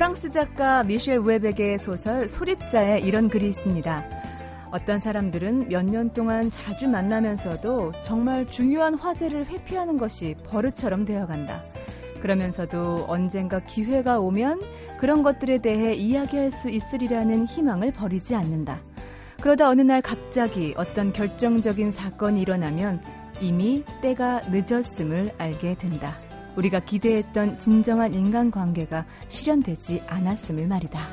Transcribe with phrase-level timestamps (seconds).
[0.00, 4.02] 프랑스 작가 미셸 우에벡의 소설 소립자에 이런 글이 있습니다.
[4.70, 11.60] 어떤 사람들은 몇 년 동안 자주 만나면서도 정말 중요한 화제를 회피하는 것이 버릇처럼 되어간다.
[12.22, 14.62] 그러면서도 언젠가 기회가 오면
[14.98, 18.80] 그런 것들에 대해 이야기할 수 있으리라는 희망을 버리지 않는다.
[19.42, 23.02] 그러다 어느 날 갑자기 어떤 결정적인 사건이 일어나면
[23.42, 26.16] 이미 때가 늦었음을 알게 된다.
[26.56, 31.08] 우리가 기대했던 진정한 인간관계가 실현되지 않았음을 말이다.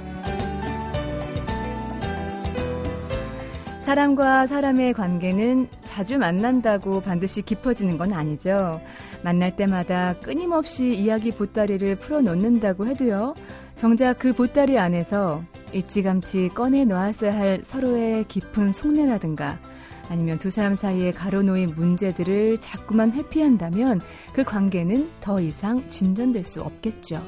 [3.83, 8.81] 사람과 사람의 관계는 자주 만난다고 반드시 깊어지는 건 아니죠.
[9.23, 13.33] 만날 때마다 끊임없이 이야기 보따리를 풀어놓는다고 해도요.
[13.77, 15.41] 정작 그 보따리 안에서
[15.71, 19.57] 일찌감치 꺼내 놓았어야 할 서로의 깊은 속내라든가
[20.09, 24.01] 아니면 두 사람 사이에 가로놓인 문제들을 자꾸만 회피한다면
[24.33, 27.21] 그 관계는 더 이상 진전될 수 없겠죠.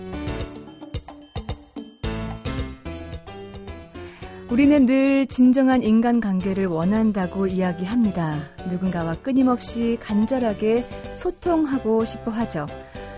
[4.49, 8.39] 우리는 늘 진정한 인간 관계를 원한다고 이야기합니다.
[8.69, 10.85] 누군가와 끊임없이 간절하게
[11.17, 12.65] 소통하고 싶어 하죠.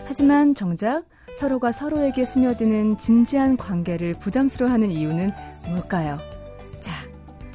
[0.05, 1.05] 하지만 정작
[1.37, 5.31] 서로가 서로에게 스며드는 진지한 관계를 부담스러워하는 이유는
[5.69, 6.19] 뭘까요?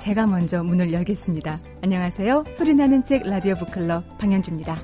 [0.07, 1.59] 자, 제가 먼저 문을 열겠습니다.
[1.83, 2.45] 안녕하세요.
[2.57, 4.77] 소리나는 책 라디오 북클럽 방현주입니다.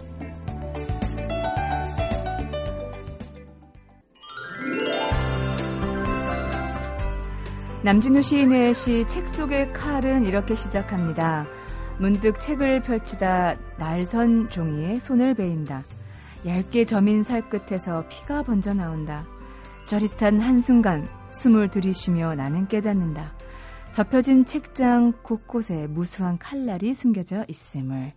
[7.84, 11.44] 남진우 시인의 시 책 속의 칼은 이렇게 시작합니다.
[11.98, 15.84] 문득 책을 펼치다 날선 종이에 손을 베인다.
[16.44, 19.24] 얇게 점인 살 끝에서 피가 번져 나온다.
[19.86, 23.32] 저릿한 한순간 숨을 들이쉬며 나는 깨닫는다.
[23.92, 28.14] 접혀진 책장 곳곳에 무수한 칼날이 숨겨져 있음을.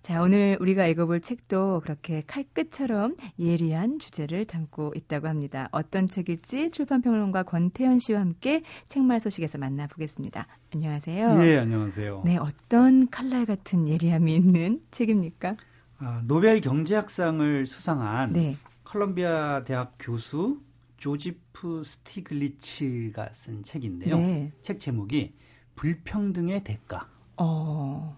[0.00, 5.68] 자, 오늘 우리가 읽어볼 책도 그렇게 칼끝처럼 예리한 주제를 담고 있다고 합니다.
[5.72, 10.46] 어떤 책일지 출판평론가 권태현 씨와 함께 책말 소식에서 만나보겠습니다.
[10.72, 11.34] 안녕하세요.
[11.38, 12.22] 네, 안녕하세요.
[12.24, 15.54] 네, 어떤 칼날 같은 예리함이 있는 책입니까?
[15.98, 18.54] 아, 노벨 경제학상을 수상한 네.
[18.84, 20.60] 컬럼비아 대학 교수
[20.96, 24.16] 조지프 스티글리츠가 쓴 책인데요.
[24.16, 24.52] 네.
[24.62, 25.34] 책 제목이
[25.74, 27.08] 불평등의 대가.
[27.36, 28.16] 어.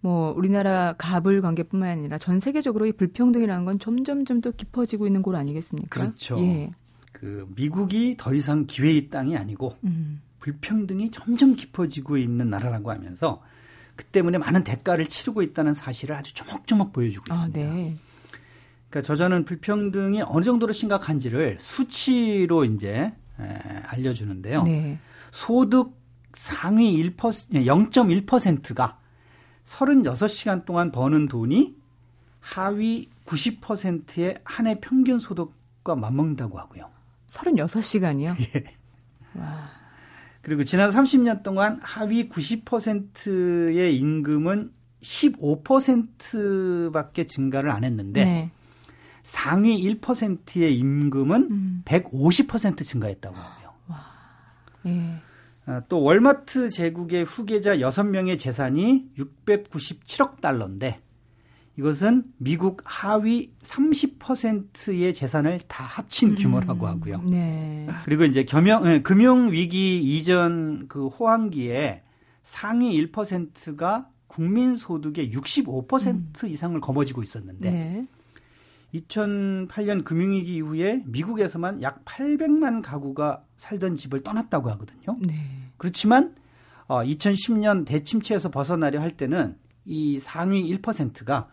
[0.00, 5.36] 뭐 우리나라 가불 관계뿐만 아니라 전 세계적으로 이 불평등이라는 건 점점점 또 깊어지고 있는 곳
[5.36, 6.00] 아니겠습니까?
[6.00, 6.38] 그렇죠.
[6.40, 6.68] 예.
[7.12, 10.22] 그 미국이 더 이상 기회의 땅이 아니고 음.
[10.40, 13.42] 불평등이 점점 깊어지고 있는 나라라고 하면서
[13.94, 17.60] 그 때문에 많은 대가를 치르고 있다는 사실을 아주 조목조목 보여주고 아, 있습니다.
[17.60, 17.96] 아, 네.
[18.90, 23.44] 그러니까 저자는 불평등이 어느 정도로 심각한지를 수치로 이제 에,
[23.86, 24.64] 알려주는데요.
[24.64, 24.98] 네.
[25.30, 25.96] 소득
[26.34, 28.98] 상위 1% 0.1%가
[29.64, 31.76] 36시간 동안 버는 돈이
[32.40, 36.90] 하위 90%의 한 해 평균 소득과 맞먹는다고 하고요.
[37.30, 38.34] 36시간이요?
[38.56, 38.64] 예.
[39.38, 39.70] 와.
[40.42, 44.72] 그리고 지난 30년 동안 하위 90%의 임금은
[45.02, 48.50] 15%밖에 증가를 안 했는데 네.
[49.30, 51.82] 상위 1%의 임금은 음.
[51.84, 53.72] 150% 증가했다고 하고요.
[53.86, 54.06] 와.
[54.86, 55.20] 예.
[55.66, 61.00] 아, 또 월마트 제국의 후계자 6명의 재산이 697억 달러인데
[61.78, 67.22] 이것은 미국 하위 30%의 재산을 다 합친 음, 규모라고 하고요.
[67.22, 67.86] 네.
[68.04, 72.02] 그리고 이제 겸용, 네, 금융 위기 이전 그 호황기에
[72.42, 76.32] 상위 1%가 국민 소득의 65% 음.
[76.48, 78.02] 이상을 거머쥐고 있었는데 네.
[78.94, 85.16] 2008년 금융위기 이후에 미국에서만 약 800만 가구가 살던 집을 떠났다고 하거든요.
[85.20, 85.34] 네.
[85.76, 86.34] 그렇지만
[86.88, 91.48] 어, 2010년 대침체에서 벗어나려 할 때는 이 상위 1%가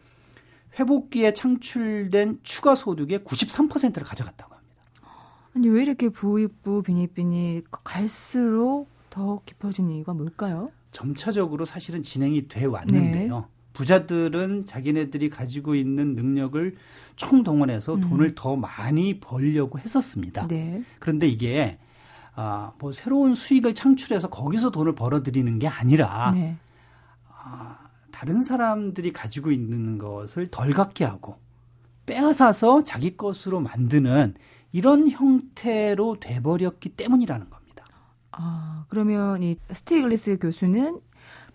[0.79, 4.83] 회복기에 창출된 추가 소득의 93%를 가져갔다고 합니다.
[5.55, 10.69] 아니 왜 이렇게 부익부 빈익빈이 갈수록 더 깊어진 이유가 뭘까요?
[10.91, 13.39] 점차적으로 사실은 진행이 돼 왔는데요.
[13.39, 13.56] 네.
[13.77, 16.75] 부자들은 자기네들이 가지고 있는 능력을
[17.15, 18.01] 총동원해서 음.
[18.01, 20.47] 돈을 더 많이 벌려고 했었습니다.
[20.47, 20.83] 네.
[20.97, 21.77] 그런데 이게
[22.33, 26.57] 아, 뭐 새로운 수익을 창출해서 거기서 돈을 벌어들이는 게 아니라 네.
[27.29, 27.77] 아,
[28.11, 31.35] 다른 사람들이 가지고 있는 것을 덜 갖게 하고
[32.07, 34.33] 빼앗아서 자기 것으로 만드는
[34.71, 37.85] 이런 형태로 돼버렸기 때문이라는 겁니다.
[38.31, 40.99] 아, 그러면 이 스티글리츠 교수는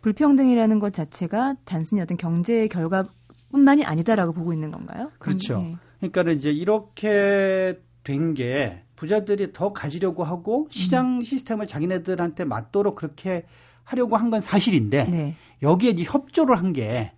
[0.03, 5.11] 불평등이라는 것 자체가 단순히 어떤 경제의 결과뿐만이 아니다라고 보고 있는 건가요?
[5.19, 5.59] 그렇죠.
[5.61, 5.77] 네.
[6.01, 11.23] 그러니까 이제 이렇게 된 게 부자들이 더 가지려고 하고 시장 음.
[11.23, 13.45] 시스템을 자기네들한테 맞도록 그렇게
[13.85, 15.37] 하려고 한 건 사실인데 네.
[15.63, 17.13] 여기에 이제 협조를 한 게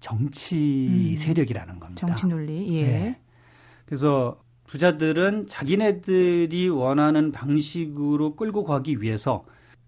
[0.00, 1.16] 정치 음.
[1.16, 2.06] 세력이라는 겁니다.
[2.06, 2.76] 정치 논리.
[2.76, 2.82] 예.
[2.86, 3.20] 네.
[3.86, 9.44] 그래서 부자들은 자기네들이 원하는 방식으로 끌고 가기 위해서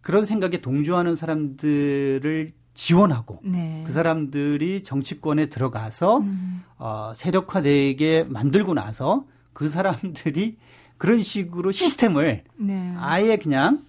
[0.07, 3.83] 그런 생각에 동조하는 사람들을 지원하고 네.
[3.85, 6.63] 그 사람들이 정치권에 들어가서 음.
[6.79, 10.59] 어, 세력화되게 만들고 나서 그 사람들이
[10.97, 12.95] 그런 식으로 시스템을 네.
[12.99, 13.81] 아예 그냥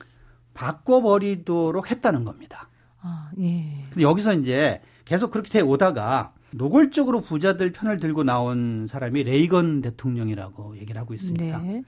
[0.55, 2.67] 바꿔버리도록 했다는 겁니다.
[2.99, 3.83] 아, 예.
[3.89, 10.77] 근데 여기서 이제 계속 그렇게 돼 오다가 노골적으로 부자들 편을 들고 나온 사람이 레이건 대통령이라고
[10.77, 11.59] 얘기를 하고 있습니다.
[11.59, 11.83] 네.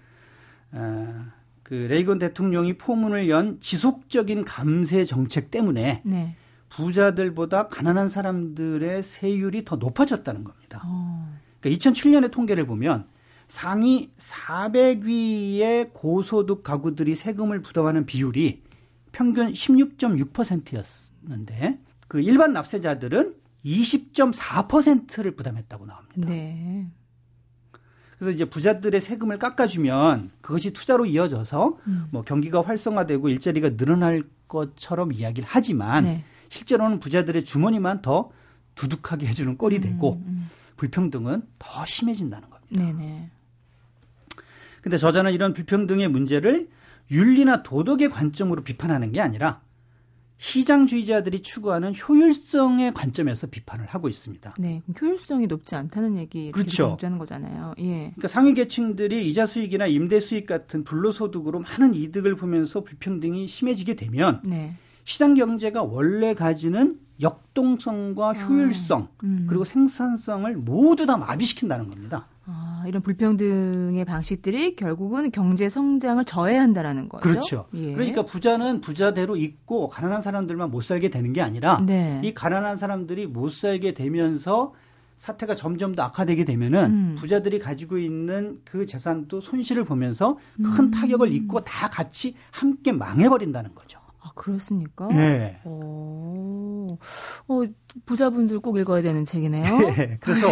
[0.73, 1.38] 어,
[1.69, 6.35] 그 레이건 대통령이 포문을 연 지속적인 감세 정책 때문에 네.
[6.69, 10.81] 부자들보다 가난한 사람들의 세율이 더 높아졌다는 겁니다.
[10.83, 11.31] 어.
[11.59, 13.05] 그러니까 2007년의 통계를 보면
[13.47, 18.63] 상위 400위의 고소득 가구들이 세금을 부담하는 비율이
[19.11, 26.29] 평균 16.6%였는데 그 일반 납세자들은 20.4%를 부담했다고 나옵니다.
[26.29, 26.87] 네.
[28.19, 32.07] 그래서 이제 부자들의 세금을 깎아주면 그것이 투자로 이어져서 음.
[32.11, 36.23] 뭐 경기가 활성화되고 일자리가 늘어날 것처럼 이야기를 하지만 네.
[36.49, 38.29] 실제로는 부자들의 주머니만 더
[38.75, 40.49] 두둑하게 해주는 꼴이 되고 음, 음.
[40.75, 42.83] 불평등은 더 심해진다는 겁니다.
[42.83, 43.29] 네네.
[44.81, 46.69] 근데 저자는 이런 불평등의 문제를
[47.11, 49.61] 윤리나 도덕의 관점으로 비판하는 게 아니라
[50.39, 54.55] 시장주의자들이 추구하는 효율성의 관점에서 비판을 하고 있습니다.
[54.57, 56.97] 네, 효율성이 높지 않다는 얘기 그렇죠.
[57.01, 57.75] 하는 거잖아요.
[57.79, 57.83] 예.
[58.15, 64.41] 그러니까 상위 계층들이 이자 수익이나 임대 수익 같은 불로소득으로 많은 이득을 보면서 불평등이 심해지게 되면
[64.43, 64.75] 네.
[65.03, 69.45] 시장 경제가 원래 가지는 역동성과 아, 효율성 아, 음.
[69.47, 72.27] 그리고 생산성을 모두 다 마비시킨다는 겁니다.
[72.45, 77.21] 아, 이런 불평등의 방식들이 결국은 경제 성장을 저해한다라는 거죠.
[77.21, 77.65] 그렇죠.
[77.73, 77.93] 예.
[77.93, 82.19] 그러니까 부자는 부자대로 있고 가난한 사람들만 못 살게 되는 게 아니라 네.
[82.23, 84.73] 이 가난한 사람들이 못 살게 되면서
[85.17, 87.15] 사태가 점점 더 악화되게 되면은 음.
[87.19, 90.91] 부자들이 가지고 있는 그 재산도 손실을 보면서 큰 음.
[90.91, 93.98] 타격을 입고 다 같이 함께 망해버린다는 거죠.
[94.21, 95.07] 아, 그렇습니까?
[95.07, 95.59] 네.
[95.65, 96.87] 오,
[97.47, 97.61] 어,
[98.05, 99.63] 부자분들 꼭 읽어야 되는 책이네요.
[99.95, 100.17] 네.
[100.19, 100.47] 그래서,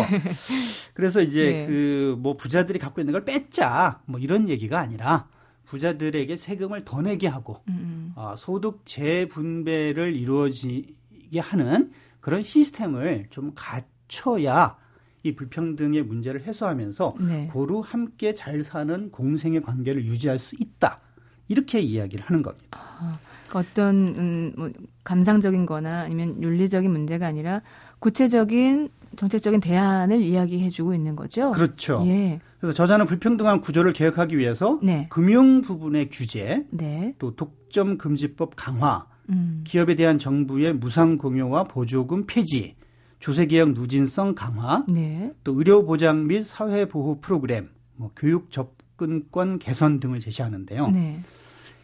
[0.93, 1.67] 그래서 이제 네.
[1.67, 5.27] 그 뭐 부자들이 갖고 있는 걸 뺏자 뭐 이런 얘기가 아니라
[5.65, 8.13] 부자들에게 세금을 더 내게 하고 음.
[8.15, 11.91] 어, 소득 재분배를 이루어지게 하는
[12.21, 14.77] 그런 시스템을 좀 갖춰야
[15.23, 17.47] 이 불평등의 문제를 해소하면서 네.
[17.51, 21.01] 고루 함께 잘 사는 공생의 관계를 유지할 수 있다.
[21.49, 22.65] 이렇게 이야기를 하는 겁니다.
[22.71, 23.19] 아,
[23.53, 24.69] 어떤 음, 뭐
[25.03, 27.61] 감상적인 거나 아니면 윤리적인 문제가 아니라
[27.99, 31.51] 구체적인 정책적인 대안을 이야기해 주고 있는 거죠.
[31.51, 32.03] 그렇죠.
[32.05, 32.39] 예.
[32.59, 35.07] 그래서 저자는 불평등한 구조를 개혁하기 위해서 네.
[35.09, 37.13] 금융 부분의 규제, 네.
[37.19, 39.63] 또 독점 금지법 강화, 음.
[39.65, 42.75] 기업에 대한 정부의 무상 공여와 보조금 폐지,
[43.19, 45.31] 조세개혁 누진성 강화, 네.
[45.43, 50.89] 또 의료 보장 및 사회 보호 프로그램, 뭐 교육 접근권 개선 등을 제시하는데요.
[50.89, 51.21] 네.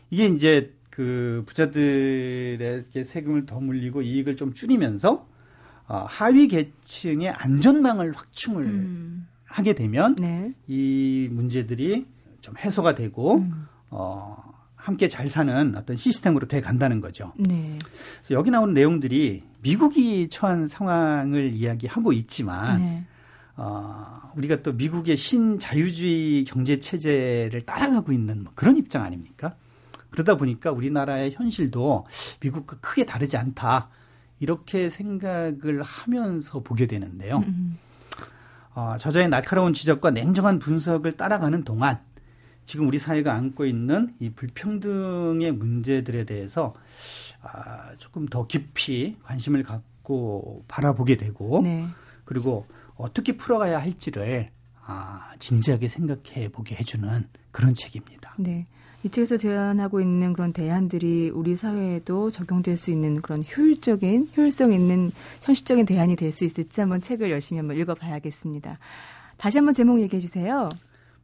[0.09, 5.27] 이게 이제 그 부자들에게 세금을 더 물리고 이익을 좀 줄이면서
[5.87, 9.27] 어, 하위 계층의 안전망을 확충을 음.
[9.43, 10.51] 하게 되면 네.
[10.67, 12.05] 이 문제들이
[12.41, 13.67] 좀 해소가 되고 음.
[13.89, 14.37] 어,
[14.75, 17.33] 함께 잘 사는 어떤 시스템으로 돼 간다는 거죠.
[17.39, 17.79] 네.
[18.19, 23.03] 그래서 여기 나오는 내용들이 미국이 처한 상황을 이야기하고 있지만 네.
[23.55, 29.55] 어, 우리가 또 미국의 신자유주의 경제 체제를 따라가고 있는 뭐 그런 입장 아닙니까?
[30.13, 32.05] 그러다 보니까 우리나라의 현실도
[32.39, 33.89] 미국과 크게 다르지 않다.
[34.39, 37.37] 이렇게 생각을 하면서 보게 되는데요.
[37.37, 37.43] 음.
[37.47, 37.77] 음.
[38.75, 41.99] 어, 저자의 날카로운 지적과 냉정한 분석을 따라가는 동안
[42.65, 46.75] 지금 우리 사회가 안고 있는 이 불평등의 문제들에 대해서
[47.41, 51.87] 아, 조금 더 깊이 관심을 갖고 바라보게 되고 네.
[52.23, 54.51] 그리고 어떻게 풀어가야 할지를
[54.85, 58.35] 아, 진지하게 생각해 보게 해주는 그런 책입니다.
[58.37, 58.65] 네.
[59.03, 65.11] 이 책에서 제안하고 있는 그런 대안들이 우리 사회에도 적용될 수 있는 그런 효율적인, 효율성 있는
[65.41, 68.79] 현실적인 대안이 될 수 있을지 한번 책을 열심히 한번 읽어봐야겠습니다.
[69.37, 70.69] 다시 한번 제목 얘기해 주세요.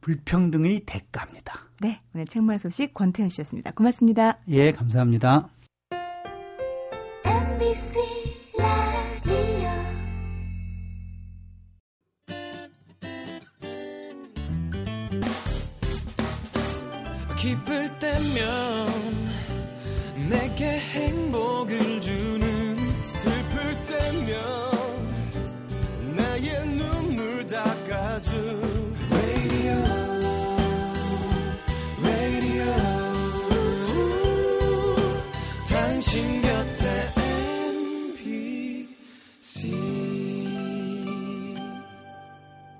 [0.02, 1.66] 불평등의 대가입니다.
[1.80, 3.72] 네, 오늘 책말 소식 권태현 씨였습니다.
[3.72, 4.38] 고맙습니다.
[4.48, 5.48] 예, 감사합니다.
[17.40, 18.36] 기쁠 때면
[20.28, 21.49] 내게 행복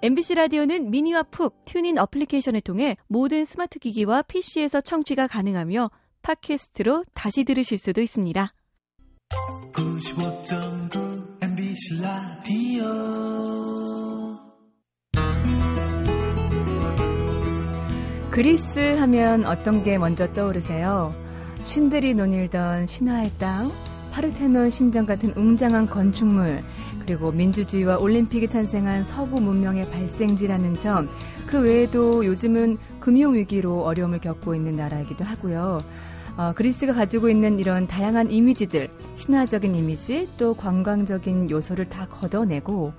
[0.03, 5.91] MBC 라디오는 미니와 푹 튜닝 어플리케이션을 통해 모든 스마트 기기와 PC에서 청취가 가능하며
[6.23, 8.55] 팟캐스트로 다시 들으실 수도 있습니다.
[9.75, 12.85] 95.9 MBC 라디오
[18.31, 21.15] 그리스 하면 어떤 게 먼저 떠오르세요?
[21.63, 23.71] 신들이 노닐던 신화의 땅,
[24.13, 26.61] 파르테논 신전 같은 웅장한 건축물,
[27.05, 31.09] 그리고 민주주의와 올림픽이 탄생한 서구 문명의 발생지라는 점,
[31.47, 35.81] 그 외에도 요즘은 금융위기로 어려움을 겪고 있는 나라이기도 하고요.
[36.37, 42.93] 어, 그리스가 가지고 있는 이런 다양한 이미지들, 신화적인 이미지, 또 관광적인 요소를 다 걷어내고,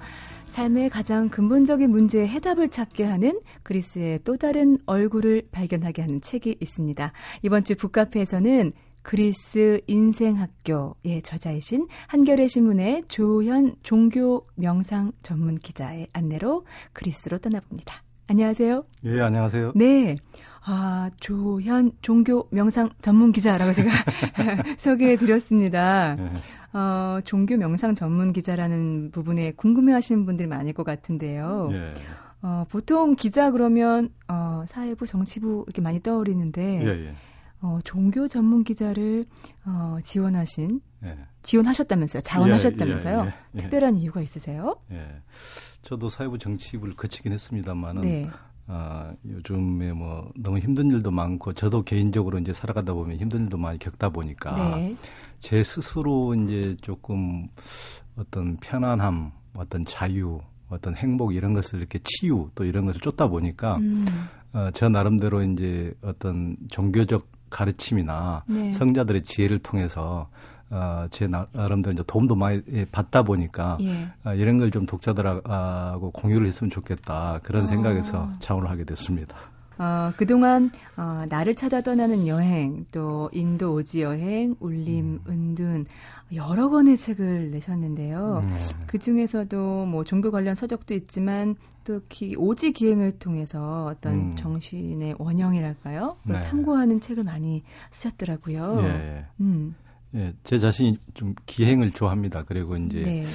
[0.50, 7.13] 삶의 가장 근본적인 문제에 해답을 찾게 하는 그리스의 또 다른 얼굴을 발견하게 하는 책이 있습니다.
[7.41, 17.38] 이번 주 북카페에서는 그리스 인생학교의 저자이신 한겨레 신문의 조현 종교 명상 전문 기자의 안내로 그리스로
[17.39, 18.03] 떠나봅니다.
[18.27, 18.84] 안녕하세요.
[19.05, 19.74] 예, 안녕하세요.
[19.75, 20.15] 네.
[20.63, 23.89] 아, 조현 종교 명상 전문 기자라고 제가
[24.77, 26.15] 소개해 드렸습니다.
[26.15, 26.29] 네.
[26.74, 31.70] 어, 종교 명상 전문 기자라는 부분에 궁금해 하시는 분들이 많을 것 같은데요.
[31.74, 31.93] 예.
[32.43, 37.13] 어, 보통 기자 그러면 어, 사회부, 정치부 이렇게 많이 떠오르는데 예, 예.
[37.62, 39.25] 어, 종교 전문 기자를
[39.65, 41.18] 어, 지원하신 예.
[41.44, 42.22] 지원하셨다면서요?
[42.22, 43.22] 자원하셨다면서요?
[43.22, 43.62] 예, 예, 예.
[43.62, 44.75] 특별한 이유가 있으세요?
[44.91, 45.22] 예.
[45.84, 48.30] 저도 사회부 정치부를 거치긴 했습니다만은 네.
[48.68, 53.77] 아, 요즘에 뭐 너무 힘든 일도 많고 저도 개인적으로 이제 살아가다 보면 힘든 일도 많이
[53.80, 54.96] 겪다 보니까 네.
[55.39, 57.48] 제 스스로 이제 조금
[58.15, 60.39] 어떤 편안함, 어떤 자유,
[60.70, 64.06] 어떤 행복 이런 것을 이렇게 치유 또 이런 것을 쫓다 보니까 음.
[64.53, 68.72] 어, 저 나름대로 이제 어떤 종교적 가르침이나 네.
[68.72, 70.27] 성자들의 지혜를 통해서
[70.72, 74.08] 어, 제 나름대로 이제 도움도 많이 받다 보니까 예.
[74.24, 77.67] 어, 이런 걸 좀 독자들하고 공유를 했으면 좋겠다 그런 어.
[77.67, 79.36] 생각에서 자원을 하게 됐습니다.
[79.82, 85.32] 어, 그동안 어, 나를 찾아 떠나는 여행, 또 인도 오지 여행, 울림, 음.
[85.58, 85.86] 은둔
[86.36, 88.42] 여러 권의 책을 내셨는데요.
[88.44, 88.58] 음.
[88.86, 94.36] 그 중에서도 뭐 종교 관련 서적도 있지만 또 기, 오지 기행을 통해서 어떤 음.
[94.36, 96.16] 정신의 원형이랄까요?
[96.26, 96.42] 네.
[96.42, 98.82] 탐구하는 책을 많이 쓰셨더라고요.
[98.84, 99.26] 예.
[99.40, 99.74] 음.
[100.15, 102.44] 예, 제 자신이 좀 기행을 좋아합니다.
[102.44, 103.25] 그리고 이제 네.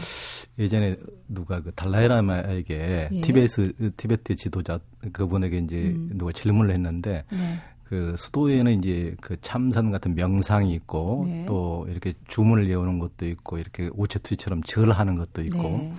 [0.59, 0.97] 예전에
[1.29, 3.21] 누가 그 달라이라마에게 예.
[3.21, 4.79] 티베트 티베트 지도자
[5.13, 6.11] 그분에게 이제 음.
[6.15, 7.61] 누가 질문을 했는데 네.
[7.85, 11.45] 그 수도에는 이제 그 참선 같은 명상이 있고 네.
[11.47, 15.93] 또 이렇게 주문을 외우는 것도 있고 이렇게 오체투지처럼 절하는 것도 있고 네.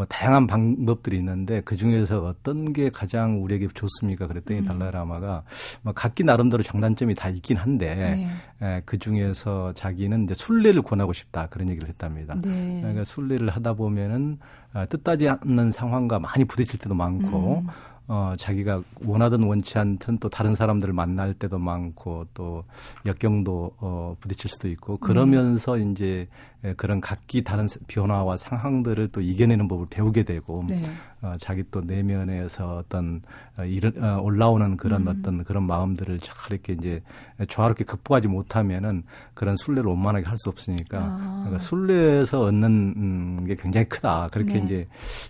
[0.00, 4.28] 뭐 다양한 방법들이 있는데 그 중에서 어떤 게 가장 우리에게 좋습니까?
[4.28, 4.64] 그랬더니 음.
[4.64, 5.42] 달라이라마가
[5.82, 8.66] 뭐 각기 나름대로 장단점이 다 있긴 한데 네.
[8.66, 12.34] 에, 그 중에서 자기는 이제 순례를 권하고 싶다 그런 얘기를 했답니다.
[12.42, 12.78] 네.
[12.80, 14.38] 그러니까 순례를 하다 보면은
[14.72, 17.58] 아, 뜻하지 않는 상황과 많이 부딪힐 때도 많고.
[17.58, 17.66] 음.
[18.12, 22.64] 어, 자기가 원하든 원치 않든 또 다른 사람들을 만날 때도 많고 또
[23.06, 25.88] 역경도 어, 부딪힐 수도 있고 그러면서 네.
[25.88, 26.28] 이제
[26.76, 30.82] 그런 각기 다른 변화와 상황들을 또 이겨내는 법을 배우게 되고 네.
[31.22, 33.22] 어, 자기 또 내면에서 어떤
[33.56, 35.08] 어, 이런 어, 올라오는 그런 음.
[35.20, 37.02] 어떤 그런 마음들을 잘 이렇게 이제
[37.46, 41.42] 조화롭게 극복하지 못하면은 그런 순례를 원만하게 할 수 없으니까 아.
[41.44, 44.64] 그러니까 순례에서 얻는 음, 게 굉장히 크다 그렇게 네.
[44.64, 44.88] 이제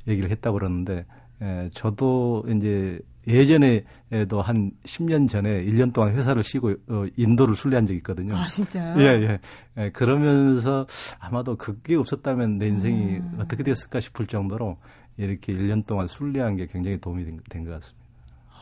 [0.08, 1.04] 얘기를 했다고 그러는데
[1.42, 7.98] 예, 저도 이제 예전에도 한 10년 전에 1년 동안 회사를 쉬고 어, 인도를 순례한 적이
[7.98, 8.36] 있거든요.
[8.36, 8.98] 아, 진짜요?
[9.00, 9.38] 예, 예.
[9.76, 10.86] 예 그러면서
[11.18, 13.38] 아마도 그게 없었다면 내 인생이 음.
[13.40, 14.78] 어떻게 됐을까 싶을 정도로
[15.16, 18.00] 이렇게 1년 동안 순례한 게 굉장히 도움이 된 것 같습니다.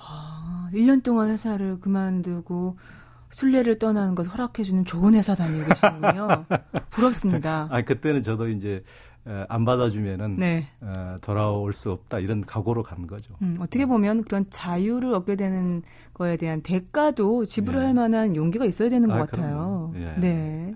[0.08, 2.76] 아, 1년 동안 회사를 그만두고
[3.30, 6.44] 순례를 떠나는 것을 허락해주는 좋은 회사 다니고 계시군요.
[6.90, 7.68] 부럽습니다.
[7.70, 8.82] 아, 그때는 저도 이제
[9.48, 10.66] 안 받아주면은 네.
[10.80, 13.34] 어, 돌아올 수 없다 이런 각오로 간 거죠.
[13.42, 15.82] 음, 어떻게 보면 그런 자유를 얻게 되는
[16.14, 17.92] 거에 대한 대가도 지불할 예.
[17.92, 19.92] 만한 용기가 있어야 되는 것 아, 같아요.
[19.96, 20.14] 예.
[20.18, 20.74] 네.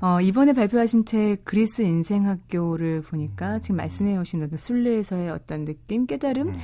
[0.00, 3.60] 어, 이번에 발표하신 책 그리스 인생학교를 보니까 음.
[3.60, 6.54] 지금 말씀해 오신 어떤 순례에서의 어떤 느낌, 깨달음, 음.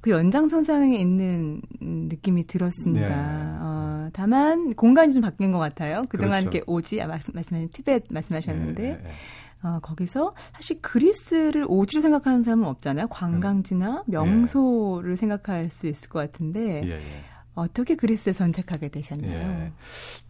[0.00, 3.08] 그 연장선상에 있는 느낌이 들었습니다.
[3.08, 3.58] 네.
[3.60, 6.04] 어, 다만 공간이 좀 바뀐 것 같아요.
[6.08, 6.58] 그동안 그렇죠.
[6.58, 8.82] 이렇게 오지, 아, 말씀, 말씀하신 티벳 말씀하셨는데.
[8.82, 9.10] 네, 네, 네.
[9.62, 13.08] 어, 거기서 사실 그리스를 오지로 생각하는 사람은 없잖아요.
[13.08, 14.10] 관광지나 음.
[14.10, 15.16] 명소를 예.
[15.16, 17.24] 생각할 수 있을 것 같은데 예, 예.
[17.54, 19.32] 어떻게 그리스를 선택하게 되셨나요?
[19.32, 19.72] 예.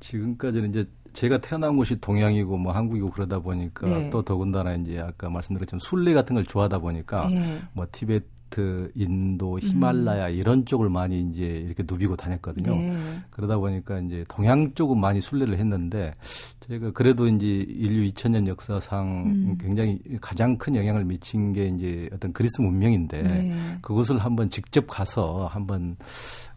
[0.00, 4.11] 지금까지는 이제 제가 태어난 곳이 동양이고 뭐 한국이고 그러다 보니까 네.
[4.11, 7.61] 또 더군다나 이제 아까 말씀드렸지만 순례 같은 걸 좋아하다 보니까 예.
[7.73, 10.34] 뭐 티베트 이집트, 인도, 히말라야 음.
[10.34, 12.74] 이런 쪽을 많이 이제 이렇게 누비고 다녔거든요.
[12.74, 12.98] 네.
[13.30, 16.14] 그러다 보니까 이제 동양 쪽은 많이 순례를 했는데
[16.60, 19.58] 제가 그래도 이제 인류 2000년 역사상 음.
[19.60, 23.78] 굉장히 가장 큰 영향을 미친 게 이제 어떤 그리스 문명인데 네.
[23.82, 25.96] 그곳을 한번 직접 가서 한번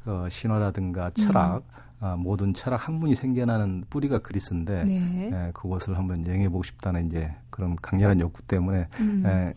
[0.05, 1.81] 어, 신화라든가 철학 음.
[2.03, 5.29] 아, 모든 철학 학문이 생겨나는 뿌리가 그리스인데 네.
[5.31, 9.23] 예, 그것을 한번 여행해 보고 싶다는 이제 그런 강렬한 욕구 때문에 음.
[9.23, 9.53] 예,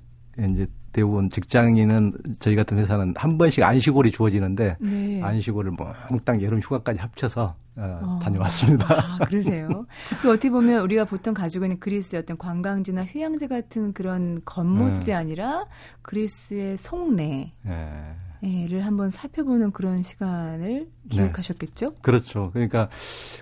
[0.51, 5.21] 이제 대부분 직장인은 저희 같은 회사는 한 번씩 안식월이 주어지는데 네.
[5.23, 5.73] 안식월을
[6.09, 8.19] 몽땅 여름 휴가까지 합쳐서 어, 어.
[8.23, 8.87] 다녀왔습니다.
[8.89, 9.85] 아, 그러세요.
[10.23, 15.15] 그 어떻게 보면 우리가 보통 가지고 있는 그리스의 어떤 관광지나 휴양지 같은 그런 겉모습이 네.
[15.15, 15.67] 아니라
[16.03, 17.53] 그리스의 속내.
[17.63, 18.67] 네.
[18.69, 21.91] 를 한번 살펴보는 그런 시간을 기획하셨겠죠?
[21.91, 21.97] 네.
[22.03, 22.51] 그렇죠.
[22.53, 22.91] 그러니까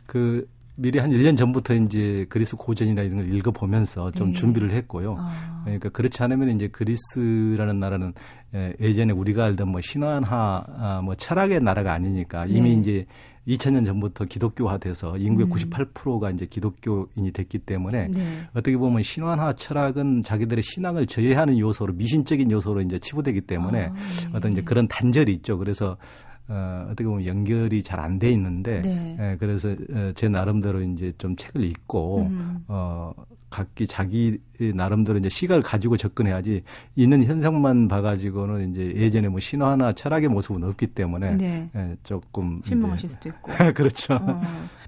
[0.06, 4.34] 그 미리 한 1년 전부터 이제 그리스 고전이나 이런 걸 읽어보면서 좀 네.
[4.34, 5.16] 준비를 했고요.
[5.18, 5.62] 아.
[5.64, 8.14] 그러니까 그렇지 않으면 이제 그리스라는 나라는
[8.80, 12.80] 예전에 우리가 알던 뭐 신화나 아, 뭐 철학의 나라가 아니니까 이미 네.
[12.80, 13.06] 이제
[13.48, 15.50] 2000년 전부터 기독교화돼서 인구의 음.
[15.50, 18.48] 98%가 이제 기독교인이 됐기 때문에 네.
[18.54, 24.28] 어떻게 보면 신화나 철학은 자기들의 신앙을 저해하는 요소로 미신적인 요소로 이제 치부되기 때문에 아, 네.
[24.32, 25.58] 어떤 이제 그런 단절이 있죠.
[25.58, 25.96] 그래서
[26.48, 29.16] 어, 어떻게 보면 연결이 잘 안 돼 있는데, 네.
[29.20, 32.64] 예, 그래서 어, 제 나름대로 이제 좀 책을 읽고, 음.
[32.68, 33.12] 어,
[33.52, 34.38] 각기 자기
[34.74, 36.62] 나름대로 이제 시각을 가지고 접근해야지
[36.94, 41.70] 있는 현상만 봐가지고는 이제 예전에 뭐 신화나 철학의 모습은 없기 때문에 네.
[41.74, 44.14] 예, 조금 실망하실 수도 있고 그렇죠.
[44.14, 44.40] 어,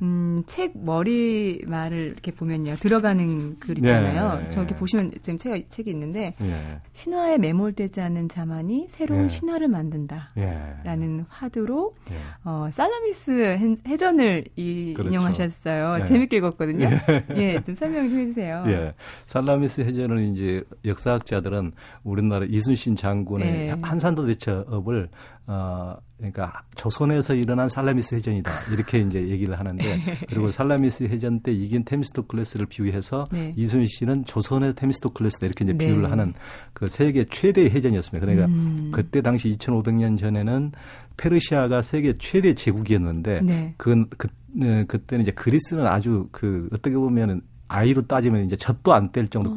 [0.03, 4.41] 음, 책 머리 말을 이렇게 보면요 들어가는 글 있잖아요.
[4.41, 4.49] 네.
[4.49, 6.81] 저기 보시면 지금 책, 책이 있는데 네.
[6.93, 9.29] 신화에 매몰되지 않는 자만이 새로운 네.
[9.29, 11.25] 신화를 만든다라는 네.
[11.29, 12.17] 화두로 네.
[12.45, 15.11] 어, 살라미스 해전을 이, 그렇죠.
[15.11, 15.99] 인용하셨어요.
[15.99, 16.05] 네.
[16.05, 16.89] 재밌게 읽었거든요.
[17.37, 18.54] 예, 좀 설명 좀 해주세요.
[18.67, 18.95] 예,
[19.27, 23.77] 살라미 살라미스 해전은 이제 역사학자들은 우리나라 이순신 장군의 네.
[23.83, 25.09] 한산도 대첩을
[25.47, 30.19] 어 그러니까 조선에서 일어난 살라미스 해전이다 이렇게 이제 얘기를 하는데 네.
[30.29, 33.53] 그리고 살라미스 해전 때 이긴 테미스토클레스를 비유해서 네.
[33.57, 35.87] 이순신은 조선의 테미스토클레스다 이렇게 이제 네.
[35.87, 36.33] 비유를 하는
[36.73, 38.25] 그 세계 최대 해전이었습니다.
[38.25, 38.91] 그러니까 음.
[38.93, 40.73] 그때 당시 2,500년 전에는
[41.17, 43.75] 페르시아가 세계 최대 제국이었는데 네.
[43.77, 47.43] 그, 그 네, 그때는 이제 그리스는 아주 그 어떻게 보면은
[47.75, 49.55] 아이로 따지면 이제 젖도 안 뗄 정도 어.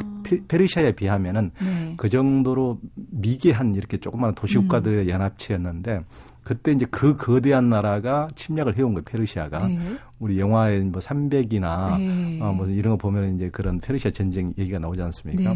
[0.48, 1.94] 페르시아에 비하면은 네.
[1.98, 5.10] 그 정도로 미개한 이렇게 조그마한 도시 국가들의 음.
[5.10, 6.04] 연합체였는데
[6.44, 9.80] 그때 이제 그 거대한 나라가 침략을 해온 거예요 페르시아가 네.
[10.20, 12.40] 우리 영화에 뭐 300이나 네.
[12.42, 15.56] 어, 뭐 이런 거 보면 이제 그런 페르시아 전쟁 얘기가 나오지 않습니까?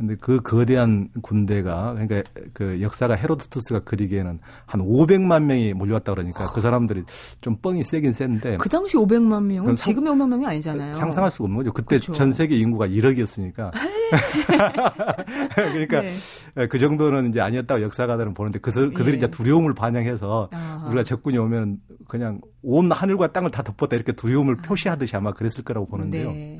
[0.00, 0.06] 네.
[0.06, 6.60] 근데 그 거대한 군대가 그러니까 그 역사가 헤로도토스가 그리기에는 한 500만 명이 몰려왔다 그러니까 그
[6.60, 7.04] 사람들이
[7.40, 10.92] 좀 뻥이 세긴 센데 그 당시 500만 명은 지금의 500만 명이 아니잖아요.
[10.94, 11.72] 상상할 수가 없는 거죠.
[11.72, 12.12] 그때 그렇죠.
[12.12, 13.70] 전 세계 인구가 1억이었으니까.
[15.54, 16.66] 그러니까 네.
[16.66, 19.16] 그 정도는 이제 아니었다고 역사가들은 보는데 그, 그들이 예.
[19.18, 20.86] 이제 두려움을 반영해서 아하.
[20.88, 25.86] 우리가 적군이 오면 그냥 온 하늘과 땅을 다 덮었다 이렇게 두려움을 표시하듯이 아마 그랬을 거라고
[25.86, 26.32] 보는데요.
[26.32, 26.56] 네.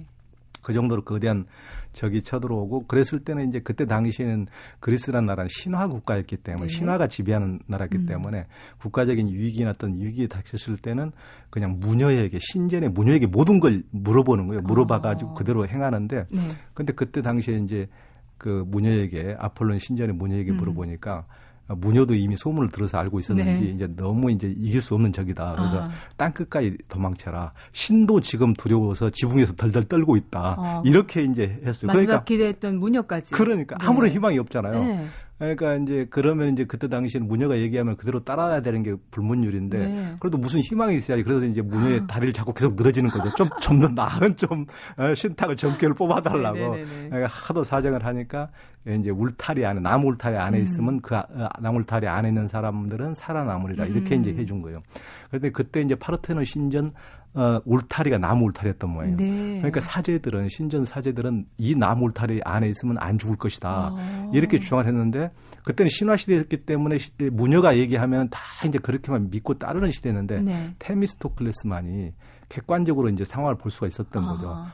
[0.63, 1.47] 그 정도로 거대한
[1.93, 4.47] 적이 쳐들어오고 그랬을 때는 이제 그때 당시에는
[4.79, 6.73] 그리스란 나라는 신화 국가였기 때문에 네.
[6.73, 8.07] 신화가 지배하는 나라였기 음.
[8.07, 8.47] 때문에
[8.81, 11.13] 국가적인 위기나 어떤 위기에 닥쳤을 때는
[11.51, 14.63] 그냥 무녀에게 신전의 무녀에게 모든 걸 물어보는 거예요.
[14.63, 15.35] 물어봐 가지고 어.
[15.35, 16.41] 그대로 행하는데 네.
[16.75, 17.89] 근데 그때 당시에 이제
[18.39, 20.57] 그 무녀에게 아폴론 신전의 무녀에게 음.
[20.57, 21.27] 물어보니까
[21.77, 23.69] 무녀도 이미 소문을 들어서 알고 있었는지 네.
[23.69, 25.55] 이제 너무 이제 이길 수 없는 적이다.
[25.57, 25.91] 그래서 아.
[26.17, 27.53] 땅 끝까지 도망쳐라.
[27.73, 30.57] 신도 지금 두려워서 지붕에서 덜덜 떨고 있다.
[30.59, 30.83] 어.
[30.85, 31.87] 이렇게 이제 했어요.
[31.87, 33.33] 마지막 그러니까 기대했던 무녀까지.
[33.35, 33.87] 그러니까 네.
[33.87, 34.85] 아무런 희망이 없잖아요.
[34.85, 35.07] 네.
[35.41, 40.17] 그러니까 이제 그러면 이제 그때 당시에는 무녀가 얘기하면 그대로 따라야 되는 게 불문율인데 네.
[40.21, 41.23] 그래도 무슨 희망이 있어야지.
[41.23, 42.07] 그래서 이제 무녀의 아.
[42.07, 43.35] 다리를 잡고 계속 늘어지는 거죠.
[43.35, 44.67] 좀 좀 더 나은 좀
[44.99, 48.51] 어, 신탁을 점괘를 뽑아달라고 네, 네, 네, 그러니까 하도 사정을 하니까
[48.87, 50.63] 이제 울타리 안에 나무 울타리 안에 음.
[50.63, 54.21] 있으면 그 아, 어, 나무 울타리 안에 있는 사람들은 살아남으리라 이렇게 음.
[54.21, 54.83] 이제 해준 거예요.
[55.29, 56.93] 그런데 그때 이제 파르테논 신전
[57.33, 59.17] 어, 울타리가 나무 울타리였던 모양이에요.
[59.17, 59.57] 네.
[59.59, 63.69] 그러니까 사제들은 신전 사제들은 이 나무 울타리 안에 있으면 안 죽을 것이다.
[63.69, 64.31] 아.
[64.35, 65.31] 이렇게 주장을 했는데
[65.65, 66.99] 그때는 신화 시대였기 때문에
[67.31, 70.75] 무녀가 얘기하면 다 이제 그렇게만 믿고 따르는 시대였는데 네.
[70.81, 72.13] 테미스토클레스만이
[72.51, 74.33] 객관적으로 이제 상황을 볼 수가 있었던 아.
[74.33, 74.67] 거죠.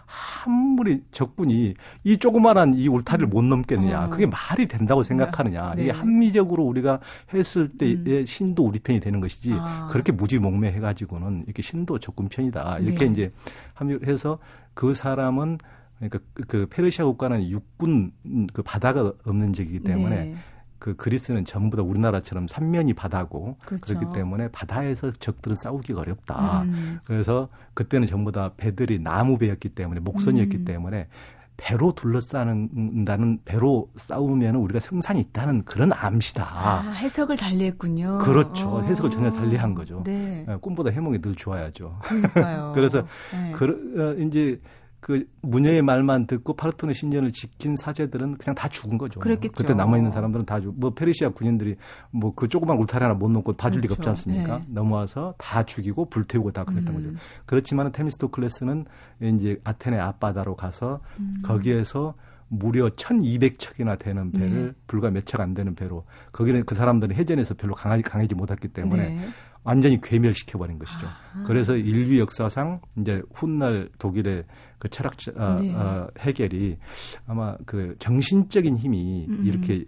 [0.44, 4.06] 아무리 적군이 이 조그마한 이 울타리를 못 넘겠느냐.
[4.06, 4.10] 어.
[4.10, 5.74] 그게 말이 된다고 생각하느냐.
[5.76, 5.82] 네.
[5.82, 6.98] 이게 합리적으로 우리가
[7.32, 8.26] 했을 때의 음.
[8.26, 9.86] 신도 우리 편이 되는 것이지 아.
[9.90, 12.78] 그렇게 무지몽매 해 가지고는 이렇게 신도 적군 편이다.
[12.78, 13.12] 이렇게 네.
[13.12, 13.32] 이제
[13.74, 14.38] 합류해서
[14.74, 15.58] 그 사람은
[15.98, 18.12] 그러니까 그 페르시아 국가는 육군
[18.52, 20.36] 그 바다가 없는 지이기 때문에 네.
[20.78, 23.84] 그 그리스는 전부 다 우리나라처럼 삼면이 바다고 그렇죠.
[23.86, 26.62] 그렇기 때문에 바다에서 적들은 싸우기가 어렵다.
[26.62, 26.98] 음.
[27.04, 30.64] 그래서 그때는 전부 다 배들이 나무 배였기 때문에 목선이었기 음.
[30.64, 31.08] 때문에
[31.56, 36.44] 배로 둘러싸는다는 배로 싸우면 우리가 승산이 있다는 그런 암시다.
[36.44, 38.18] 아, 해석을 달리했군요.
[38.18, 38.68] 그렇죠.
[38.68, 38.82] 어.
[38.82, 40.02] 해석을 전혀 달리한 거죠.
[40.04, 40.44] 네.
[40.46, 41.98] 예, 꿈보다 해몽이 늘 좋아야죠.
[42.74, 43.52] 그래서 네.
[43.52, 43.64] 그
[43.98, 44.60] 어, 이제
[45.06, 49.20] 그 무녀의 말만 듣고 파르토네 신전을 지킨 사제들은 그냥 다 죽은 거죠.
[49.20, 49.54] 그랬겠죠.
[49.54, 50.74] 그때 남아 있는 사람들은 다 죽.
[50.76, 51.76] 뭐 페르시아 군인들이
[52.10, 53.94] 뭐 그 조그만 울타리 하나 못 놓고 봐줄 그렇죠.
[53.94, 54.58] 리가 없지 않습니까?
[54.58, 54.64] 네.
[54.66, 56.94] 넘어와서 다 죽이고 불태우고 다 그랬던 음.
[57.04, 57.16] 거죠.
[57.46, 58.86] 그렇지만 테미스토클레스는
[59.22, 61.36] 이제 아테네 앞바다로 가서 음.
[61.44, 62.14] 거기에서
[62.48, 64.72] 무려 1200척이나 되는 배를 네.
[64.88, 69.08] 불과 몇 척 안 되는 배로 거기는 그 사람들은 해전에서 별로 강하지, 강하지 못했기 때문에
[69.10, 69.28] 네.
[69.66, 71.06] 완전히 괴멸시켜버린 것이죠.
[71.08, 71.42] 아.
[71.44, 74.44] 그래서 인류 역사상 이제 훗날 독일의
[74.78, 75.74] 그 철학자 아, 네.
[75.74, 76.78] 어, 해결이
[77.26, 79.42] 아마 그 정신적인 힘이 음.
[79.44, 79.84] 이렇게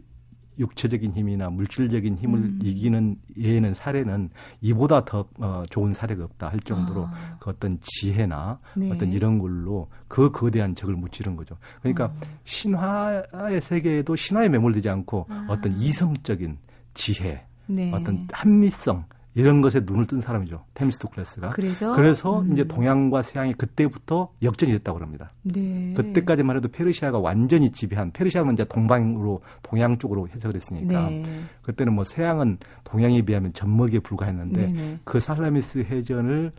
[0.58, 2.58] 육체적인 힘이나 물질적인 힘을 음.
[2.60, 7.36] 이기는 예는 사례는 이보다 더 어, 좋은 사례가 없다 할 정도로 아.
[7.38, 8.90] 그 어떤 지혜나 네.
[8.90, 11.56] 어떤 이런 걸로 그 거대한 적을 무찌른 거죠.
[11.80, 12.16] 그러니까 어.
[12.42, 15.46] 신화의 세계에도 신화에 매몰되지 않고 아.
[15.48, 16.58] 어떤 이성적인
[16.94, 17.92] 지혜, 네.
[17.94, 20.64] 어떤 합리성 이런 것에 눈을 뜬 사람이죠.
[20.74, 21.50] 테미스토클레스가.
[21.50, 22.52] 그래서 그래서 음.
[22.52, 25.32] 이제 동양과 서양이 그때부터 역전이 됐다고 합니다.
[25.42, 25.92] 네.
[25.96, 31.22] 그때까지만 해도 페르시아가 완전히 지배한 페르시아는 이제 동방으로 동양 쪽으로 해석을 했으니까 네.
[31.62, 34.66] 그때는 뭐 서양은 동양에 비하면 젖먹이에 불과했는데.
[34.66, 34.98] 네.
[35.04, 36.52] 그 살라미스 해전을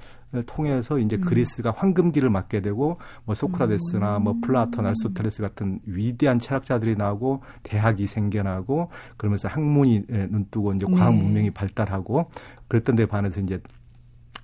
[0.46, 1.22] 통해서 이제 음.
[1.22, 4.24] 그리스가 황금기를 맞게 되고 뭐 소크라테스나 음.
[4.24, 11.22] 뭐 플라톤, 아리스토텔레스 같은 위대한 철학자들이 나오고 대학이 생겨나고 그러면서 학문이 눈뜨고 이제 과학 네.
[11.22, 12.30] 문명이 발달하고
[12.68, 13.60] 그랬던 데 반해서 이제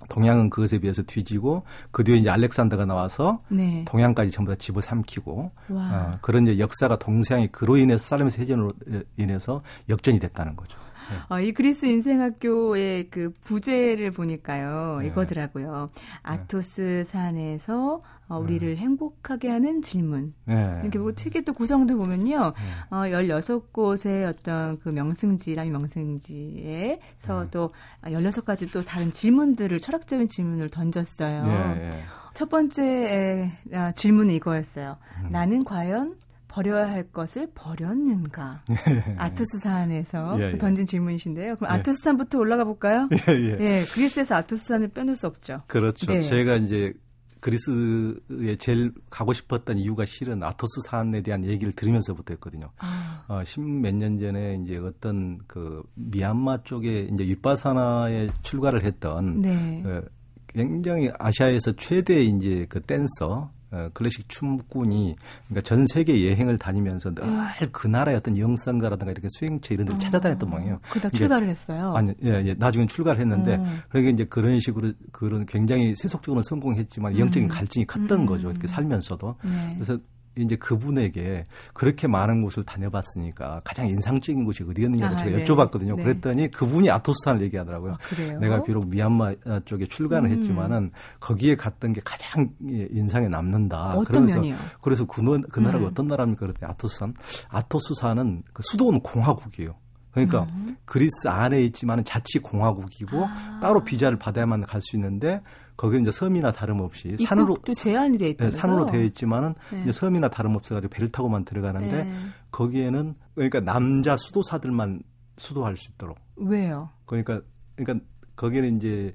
[0.08, 3.84] 동양은 그것에 비해서 뒤지고 그 뒤에 이제 알렉산더가 나와서 네.
[3.86, 8.72] 동양까지 전부 다 집어삼키고 어, 그런 이제 역사가 동서양이 그로 인해서 살렘스 해전으로
[9.16, 10.78] 인해서 역전이 됐다는 거죠.
[11.10, 11.34] 네.
[11.34, 14.98] 어, 이 그리스 인생학교의 그 부제를 보니까요.
[15.00, 15.08] 네.
[15.08, 15.90] 이거더라고요.
[15.94, 16.02] 네.
[16.22, 18.76] 아토스 산에서 어, 우리를 네.
[18.76, 20.34] 행복하게 하는 질문.
[20.46, 20.80] 네.
[20.82, 22.54] 이렇게 보고 책의 또 구성도 보면요.
[22.56, 22.96] 네.
[22.96, 27.50] 어, 16곳의 어떤 그 명승지라는 명승지에서 네.
[27.52, 27.70] 또
[28.02, 31.44] 16가지 또 다른 질문들을 철학적인 질문을 던졌어요.
[31.44, 31.90] 네.
[32.34, 34.96] 첫 번째 아, 질문은 이거였어요.
[35.22, 35.28] 음.
[35.30, 36.16] 나는 과연
[36.56, 38.62] 버려야 할 것을 버렸는가?
[39.18, 40.58] 아토스 사안에서 예, 예.
[40.58, 41.56] 던진 질문이신데요.
[41.56, 41.74] 그럼 예.
[41.78, 43.10] 아토스 산부터 올라가 볼까요?
[43.28, 43.56] 예, 예.
[43.60, 45.60] 예, 그리스에서 아토스 산을 빼놓을 수 없죠.
[45.66, 46.10] 그렇죠.
[46.10, 46.22] 네.
[46.22, 46.94] 제가 이제
[47.40, 52.70] 그리스에 제일 가고 싶었던 이유가 실은 아토스 사안에 대한 얘기를 들으면서부터였거든요.
[52.78, 53.24] 아.
[53.28, 59.82] 어, 십몇 년 전에 이제 어떤 그 미얀마 쪽에 이제 윗바사나에 출가를 했던 네.
[59.84, 60.00] 어,
[60.48, 65.16] 굉장히 아시아에서 최대 이제 그 댄서 어, 클래식 춤꾼이
[65.48, 67.24] 그러니까 전 세계 여행을 다니면서 늘
[67.72, 70.80] 그 나라의 어떤 영상가라든가 이렇게 수행체 이런 데를 어, 찾아다녔던 모양이에요.
[70.90, 71.94] 그다 출가를 했어요.
[71.96, 72.54] 아니, 예, 예.
[72.54, 73.66] 나중에 출가를 했는데 어.
[73.88, 77.48] 그러니까 이제 그런 식으로 그런 굉장히 세속적으로 성공했지만 영적인 음.
[77.48, 78.26] 갈증이 컸던 음.
[78.26, 78.50] 거죠.
[78.50, 79.36] 이렇게 살면서도.
[79.44, 79.74] 네.
[79.74, 79.98] 그래서
[80.36, 85.44] 이제 그분에게 그렇게 많은 곳을 다녀봤으니까 가장 인상적인 곳이 어디였느냐고 아, 제가 네.
[85.44, 85.96] 여쭤봤거든요.
[85.96, 86.02] 네.
[86.02, 87.92] 그랬더니 그분이 아토스산을 얘기하더라고요.
[87.94, 90.36] 아, 내가 비록 미얀마 쪽에 출간을 음.
[90.36, 93.92] 했지만은 거기에 갔던 게 가장 인상에 남는다.
[93.92, 94.56] 어떤 그러면서 면이요?
[94.80, 95.90] 그래서 그, 그 나라가 음.
[95.90, 96.40] 어떤 나라입니까?
[96.46, 97.14] 그랬더니 아토스산.
[97.48, 99.74] 아토스산은 그 수도는 공화국이에요.
[100.12, 100.76] 그러니까 음.
[100.86, 103.58] 그리스 안에 있지만 자치 공화국이고 아.
[103.60, 105.42] 따로 비자를 받아야만 갈 수 있는데
[105.76, 108.44] 거기는 이제 섬이나 다름없이 산으로 제한이 돼 있다.
[108.44, 109.82] 네, 산으로 되어 있지만은 네.
[109.82, 112.12] 이제 섬이나 다름없어 가지고 배를 타고만 들어가는데 네.
[112.50, 115.02] 거기에는 그러니까 남자 수도사들만
[115.36, 116.18] 수도할 수 있도록.
[116.36, 116.90] 왜요?
[117.04, 117.42] 그러니까
[117.76, 118.04] 그러니까
[118.36, 119.14] 거기는 이제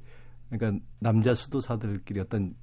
[0.50, 2.54] 그러니까 남자 수도사들끼리 어떤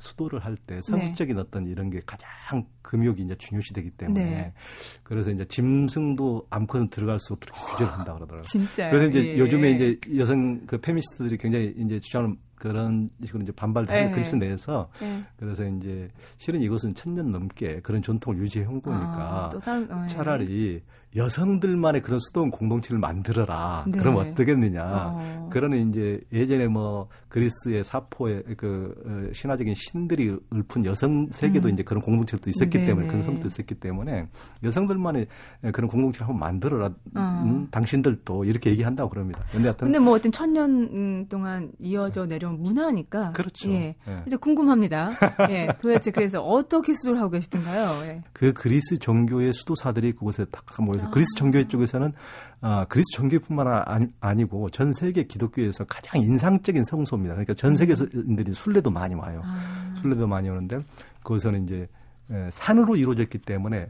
[0.00, 1.40] 수도를 할 때 성적인 네.
[1.40, 4.54] 어떤 이런 게 가장 금욕이 이제 중요시되기 때문에 네.
[5.02, 8.42] 그래서 이제 짐승도 아무거나 들어갈 수 없도록 규제를 한다 그러더라고요.
[8.50, 8.90] 진짜.
[8.90, 9.38] 그래서 이제 예.
[9.38, 14.10] 요즘에 이제 여성 그 페미니스트들이 굉장히 이제 주장을 그런 식으로 이제 반발도 하고 네.
[14.10, 15.22] 그리스 내에서 네.
[15.36, 20.06] 그래서 이제 실은 이것은 천년 넘게 그런 전통을 유지해 온 거니까 아, 다른, 어, 네.
[20.06, 20.82] 차라리
[21.16, 23.84] 여성들만의 그런 수도원 공동체를 만들어라.
[23.86, 23.98] 네.
[23.98, 24.82] 그럼 어떻겠느냐.
[24.84, 25.48] 어.
[25.50, 31.74] 그러는 이제 예전에 뭐 그리스의 사포의 그 어, 신화적인 신들이 읊은 여성 세계도 음.
[31.74, 32.86] 이제 그런 공동체도 있었기 네네.
[32.86, 34.26] 때문에 그런 성도 있었기 때문에
[34.64, 35.26] 여성들만의
[35.72, 36.86] 그런 공동체를 한번 만들어라.
[37.14, 37.42] 어.
[37.44, 39.44] 음, 당신들도 이렇게 얘기한다고 그럽니다.
[39.50, 43.70] 근데 하여튼 근데 뭐 어떤 천년 동안 이어져 내려온 문화니까 그렇죠.
[43.70, 43.94] 예.
[44.08, 44.22] 예.
[44.26, 45.12] 이제 궁금합니다.
[45.50, 45.68] 예.
[45.80, 48.06] 도대체 그래서 어떻게 수도를 하고 계시던가요?
[48.08, 48.16] 예.
[48.32, 52.12] 그 그리스 종교의 수도사들이 그곳에 딱 모여서 그래서 그리스 정교회 쪽에서는
[52.60, 57.34] 아, 그리스 정교회뿐만 아니, 고 전 세계 기독교에서 가장 인상적인 성소입니다.
[57.34, 59.42] 그러니까 전 세계인들이 순례도 많이 와요.
[59.44, 59.92] 아.
[59.96, 60.78] 순례도 많이 오는데
[61.22, 61.86] 그것은 이제
[62.50, 63.88] 산으로 이루어졌기 때문에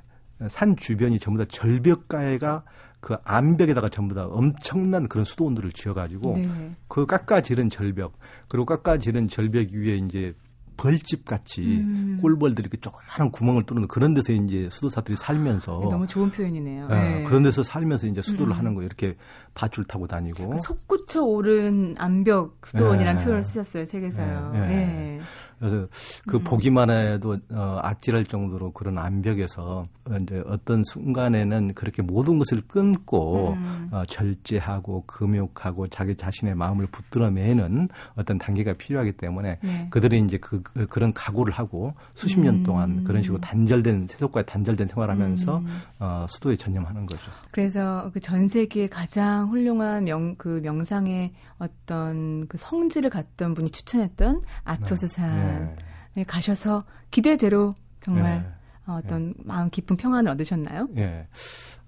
[0.48, 2.64] 산 주변이 전부 다 절벽가에가
[3.00, 6.70] 그 암벽에다가 전부 다 엄청난 그런 수도원들을 지어가지고 네.
[6.88, 10.34] 그 깎아지른 절벽 그리고 깎아지른 절벽 위에 이제
[10.76, 12.18] 벌집 같이 음.
[12.20, 16.88] 꿀벌들이 그 조그마한 구멍을 뚫는 그런 데서 이제 수도사들이 살면서 네, 너무 좋은 표현이네요.
[16.88, 17.18] 네.
[17.18, 17.24] 네.
[17.24, 18.58] 그런 데서 살면서 이제 수도를 음.
[18.58, 19.16] 하는 거 이렇게
[19.54, 23.24] 밧줄 타고 다니고 그 솟구쳐 오른 암벽 수도원이라는 네.
[23.24, 24.50] 표현을 쓰셨어요 책에서요.
[24.52, 25.20] 네.
[25.60, 25.68] 네.
[25.68, 25.88] 그래서
[26.26, 26.44] 그 음.
[26.44, 29.86] 보기만 해도 어, 아찔할 정도로 그런 암벽에서
[30.22, 33.88] 이제 어떤 순간에는 그렇게 모든 것을 끊고 음.
[33.90, 39.88] 어, 절제하고 금욕하고 자기 자신의 마음을 붙들어매는 어떤 단계가 필요하기 때문에 네.
[39.90, 42.62] 그들이 이제 그, 그 그런 각오를 하고 수십 년 음.
[42.64, 45.66] 동안 그런 식으로 단절된 세속과 단절된 생활하면서 음.
[46.00, 47.22] 어, 수도에 전념하는 거죠.
[47.52, 54.42] 그래서 그 전 세계에 가장 훌륭한 명 그 명상의 어떤 그 성질을 갖던 분이 추천했던
[54.64, 55.08] 아토스
[55.44, 55.54] 산.
[55.54, 55.66] 네.
[55.66, 55.74] 네.
[56.14, 56.24] 네.
[56.24, 58.48] 가셔서 기대대로 정말 네.
[58.86, 59.34] 어, 어떤 네.
[59.44, 60.88] 마음 깊은 평안을 얻으셨나요?
[60.96, 61.26] 예.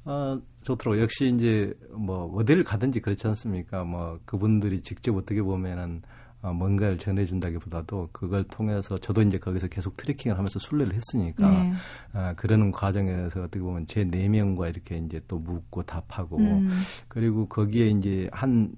[0.04, 1.02] 어, 좋더라고요.
[1.02, 3.84] 역시 이제 뭐 어디를 가든지 그렇지 않습니까?
[3.84, 6.02] 뭐 그분들이 직접 어떻게 보면은
[6.42, 11.72] 어, 뭔가를 전해준다기보다도 그걸 통해서 저도 이제 거기서 계속 트래킹을 하면서 순례를 했으니까 네.
[12.12, 16.70] 어, 그러는 과정에서 어떻게 보면 제네 명과 이렇게 이제 또 묻고 답하고 음.
[17.08, 18.76] 그리고 거기에 이제 한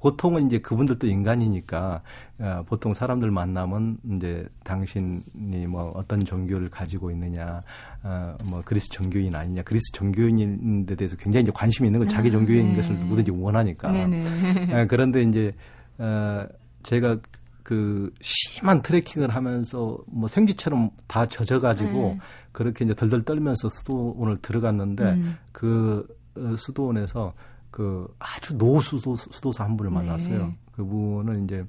[0.00, 2.02] 보통은 이제 그분들도 인간이니까
[2.38, 7.62] 어, 보통 사람들 만나면 이제 당신이 뭐 어떤 종교를 가지고 있느냐,
[8.02, 12.32] 어, 뭐 그리스 종교인 아니냐, 그리스 종교인인데 대해서 굉장히 이제 관심이 있는 건 자기 아,
[12.32, 12.76] 종교인 네.
[12.76, 13.88] 것을 누구든지 원하니까.
[13.88, 15.52] 어, 그런데 이제
[15.98, 16.46] 어,
[16.82, 17.18] 제가
[17.62, 22.18] 그 심한 트레킹을 하면서 뭐 생쥐처럼 다 젖어가지고 네.
[22.52, 25.36] 그렇게 이제 덜덜 떨면서 수도원을 들어갔는데 음.
[25.50, 26.06] 그
[26.36, 27.34] 어, 수도원에서
[27.76, 29.98] 그 아주 노 수도 수도사 한 분을 네.
[29.98, 30.46] 만났어요.
[30.46, 30.58] 네.
[30.72, 31.62] 그분은 이제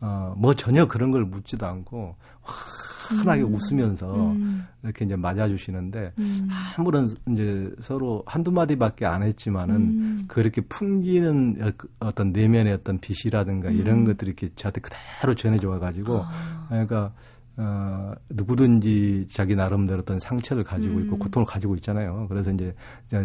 [0.00, 3.52] 어, 뭐 전혀 그런 걸 묻지도 않고 환하게 음.
[3.52, 4.64] 웃으면서 음.
[4.84, 6.48] 이렇게 이제 맞아주시는데 음.
[6.76, 10.24] 아무런 이제 서로 한두 마디밖에 안 했지만은 음.
[10.28, 14.04] 그렇게 풍기는 어떤 내면의 어떤 빛이라든가 이런 음.
[14.04, 16.66] 것들이 이렇게 저한테 그대로 전해져 와가지고 아.
[16.68, 17.12] 그러니까
[17.56, 21.18] 어, 누구든지 자기 나름대로 어떤 상처를 가지고 있고 음.
[21.18, 22.26] 고통을 가지고 있잖아요.
[22.28, 22.74] 그래서 이제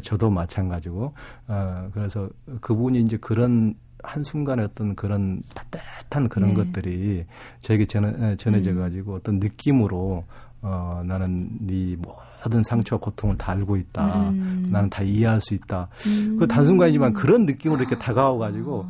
[0.04, 1.14] 저도 마찬가지고,
[1.48, 6.56] 어, 그래서 그분이 이제 그런 한순간에 어떤 그런 따뜻한 그런 네.
[6.56, 7.26] 것들이
[7.62, 8.78] 저에게 전해, 전해져 음.
[8.78, 9.18] 가지고 음.
[9.18, 10.26] 어떤 느낌으로
[10.62, 14.30] 어, 나는 네 모든 상처와 고통을 다 알고 있다.
[14.30, 14.70] 음.
[14.72, 15.88] 나는 다 이해할 수 있다.
[16.08, 16.38] 음.
[16.40, 18.86] 그 단순간이지만 그런 느낌으로 이렇게 다가와 가지고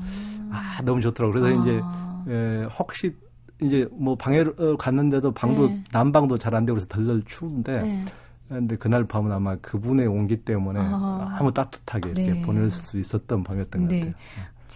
[0.50, 1.42] 아, 너무 좋더라고요.
[1.42, 1.62] 그래서 아.
[1.62, 3.16] 이제 에, 혹시
[3.62, 4.44] 이제 뭐 방에
[4.78, 5.84] 갔는데도 방도 네.
[5.92, 8.06] 난방도 잘 안 되고 그래서 덜덜 추운데 네.
[8.50, 11.36] 근데 그날 밤은 아마 그분의 온기 때문에 아.
[11.38, 12.42] 너무 따뜻하게 이렇게 네.
[12.42, 14.00] 보낼 수 있었던 밤이었던 것 네.
[14.00, 14.12] 같아요.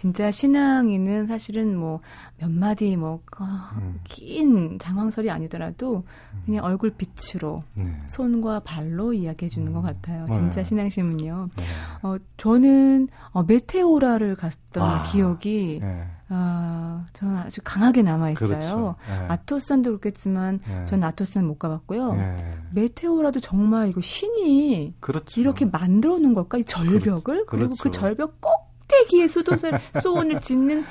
[0.02, 2.00] 진짜 신앙인은 사실은 뭐
[2.42, 4.78] 몇 마디 뭐긴 음.
[4.80, 6.02] 장황설이 아니더라도
[6.34, 6.42] 음.
[6.44, 7.84] 그냥 얼굴 빛으로 네.
[8.08, 9.74] 손과 발로 이야기해 주는 음.
[9.74, 10.26] 것 같아요.
[10.32, 10.64] 진짜 네.
[10.64, 11.48] 신앙심은요.
[11.56, 11.64] 네.
[12.02, 15.02] 어, 저는 어, 메테오라를 갔던 아.
[15.04, 16.04] 기억이 네.
[16.30, 18.48] 아, 저는 아주 강하게 남아 있어요.
[18.48, 18.96] 그렇죠.
[19.06, 19.26] 네.
[19.28, 20.86] 아토산도 그렇겠지만 네.
[20.86, 22.14] 전 아토산 못 가봤고요.
[22.14, 22.36] 네.
[22.72, 25.40] 메테오라도 정말 이거 신이 그렇죠.
[25.40, 26.58] 이렇게 만들어 놓은 걸까?
[26.58, 27.46] 이 절벽을 그렇죠.
[27.46, 28.00] 그리고 그 그렇죠.
[28.00, 30.84] 절벽 꼭 꼭대기에 수도를 소원을 짓는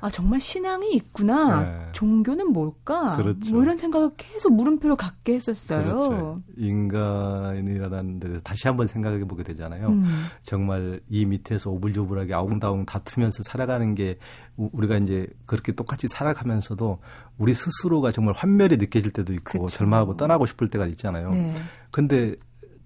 [0.00, 1.60] 아 정말 신앙이 있구나.
[1.60, 1.88] 네.
[1.92, 3.16] 종교는 뭘까?
[3.16, 3.52] 그렇죠.
[3.52, 5.82] 뭐 이런 생각을 계속 물음표로 갖게 했었어요.
[5.82, 6.34] 그렇죠.
[6.56, 9.88] 인간이라는 데 다시 한번 생각해 보게 되잖아요.
[9.88, 10.04] 음.
[10.44, 14.18] 정말 이 밑에서 오불조불하게 아웅다웅 다투면서 살아가는 게
[14.56, 16.98] 우리가 이제 그렇게 똑같이 살아가면서도
[17.38, 19.78] 우리 스스로가 정말 환멸이 느껴질 때도 있고 그렇죠.
[19.78, 21.30] 절망하고 떠나고 싶을 때가 있잖아요.
[21.30, 21.54] 네.
[21.90, 22.36] 근데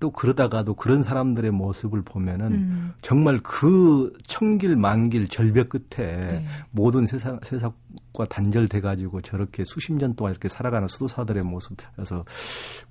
[0.02, 2.92] 또 그러다가도 그런 사람들의 모습을 보면은 음.
[3.02, 6.44] 정말 그 천길 만길 절벽 끝에 네.
[6.72, 12.24] 모든 세상 세상과 단절돼 가지고 저렇게 수십 년 동안 이렇게 살아가는 수도사들의 모습에서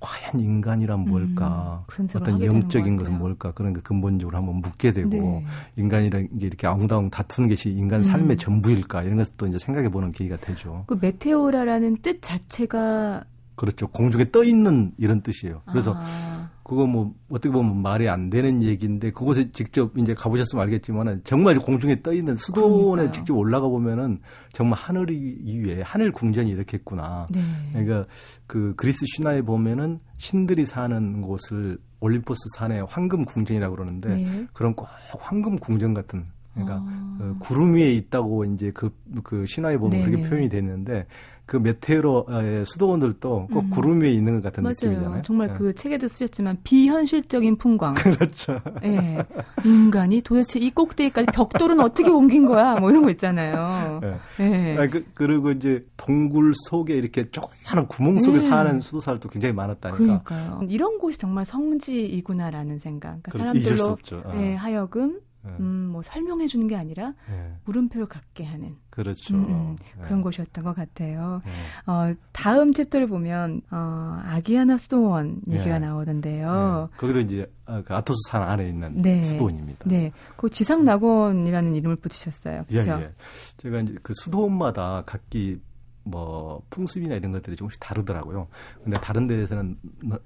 [0.00, 2.08] 과연 인간이란 음, 뭘까 음.
[2.16, 5.44] 어떤 영적인 것은 뭘까 그런 게 근본적으로 한번 묻게 되고 네.
[5.76, 8.38] 인간이라는 게 이렇게 아웅다웅 다투는 것이 인간 삶의 음.
[8.38, 10.84] 전부일까 이런 것을 또 이제 생각해 보는 계기가 되죠.
[10.86, 13.86] 그 메테오라라는 뜻 자체가 그렇죠.
[13.88, 15.60] 공중에 떠 있는 이런 뜻이에요.
[15.66, 16.41] 그래서 아.
[16.64, 22.02] 그거 뭐 어떻게 보면 말이 안 되는 얘기인데 그곳에 직접 이제 가보셨으면 알겠지만은 정말 공중에
[22.02, 23.10] 떠 있는 수도원에 그러니까요.
[23.12, 24.20] 직접 올라가 보면은
[24.52, 27.26] 정말 하늘 위에 하늘 궁전이 이렇게 있구나.
[27.32, 27.40] 네.
[27.72, 28.06] 그러니까
[28.46, 34.46] 그 그리스 신화에 보면은 신들이 사는 곳을 올림포스 산의 황금 궁전이라고 그러는데 네.
[34.52, 37.14] 그런 꼭 황금 궁전 같은 그러니까 아.
[37.18, 38.90] 그 구름 위에 있다고 이제 그,
[39.22, 40.10] 그 신화에 보면 네네.
[40.10, 41.06] 그렇게 표현이 됐는데
[41.44, 43.70] 그 메테오로의 수도원들도 꼭 음.
[43.70, 44.74] 구름 위에 있는 것 같은 맞아요.
[44.74, 45.22] 느낌이잖아요.
[45.22, 45.54] 정말 네.
[45.54, 47.92] 그 책에도 쓰셨지만 비현실적인 풍광.
[48.00, 48.60] 그렇죠.
[48.82, 48.88] 예.
[48.88, 49.18] 네.
[49.64, 52.76] 인간이 도대체 이 꼭대기까지 벽돌은 어떻게 옮긴 거야?
[52.76, 54.00] 뭐 이런 거 있잖아요.
[54.00, 54.18] 네.
[54.38, 54.78] 네.
[54.78, 58.48] 아, 그, 그리고 이제 동굴 속에 이렇게 조그마한 구멍 속에 네.
[58.48, 59.98] 사는 수도사들도 굉장히 많았다니까.
[59.98, 60.60] 그러니까요.
[60.68, 63.22] 이런 곳이 정말 성지이구나라는 생각.
[63.22, 63.96] 그러니까 사람들로
[64.32, 65.31] 네, 하여금 네.
[65.44, 67.56] 음, 뭐 설명해 주는 게 아니라 네.
[67.64, 69.34] 물음표를 갖게 하는 그렇죠.
[69.34, 70.02] 음, 음 네.
[70.04, 71.40] 그런 곳이었던 것 같아요.
[71.44, 71.50] 네.
[71.90, 75.86] 어, 다음 챕터를 보면 어, 아기아나 수도원 얘기가 네.
[75.86, 76.88] 나오던데요.
[76.90, 76.96] 네.
[76.96, 79.88] 거기도 이제 아, 그 아토스 산 안에 있는 수도원입니다.
[79.88, 82.64] 네, 그 지상 낙원이라는 이름을 붙이셨어요.
[82.68, 82.90] 그렇죠?
[82.98, 83.12] 예, 예.
[83.56, 85.60] 제가 이제 그 수도원마다 각기
[86.04, 88.48] 뭐 풍습이나 이런 것들이 조금씩 다르더라고요.
[88.82, 89.78] 근데 다른 데에서는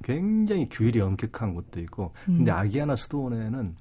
[0.02, 2.56] 굉장히 규율이 엄격한 곳도 있고, 근데 음.
[2.56, 3.74] 아기아나 수도원에는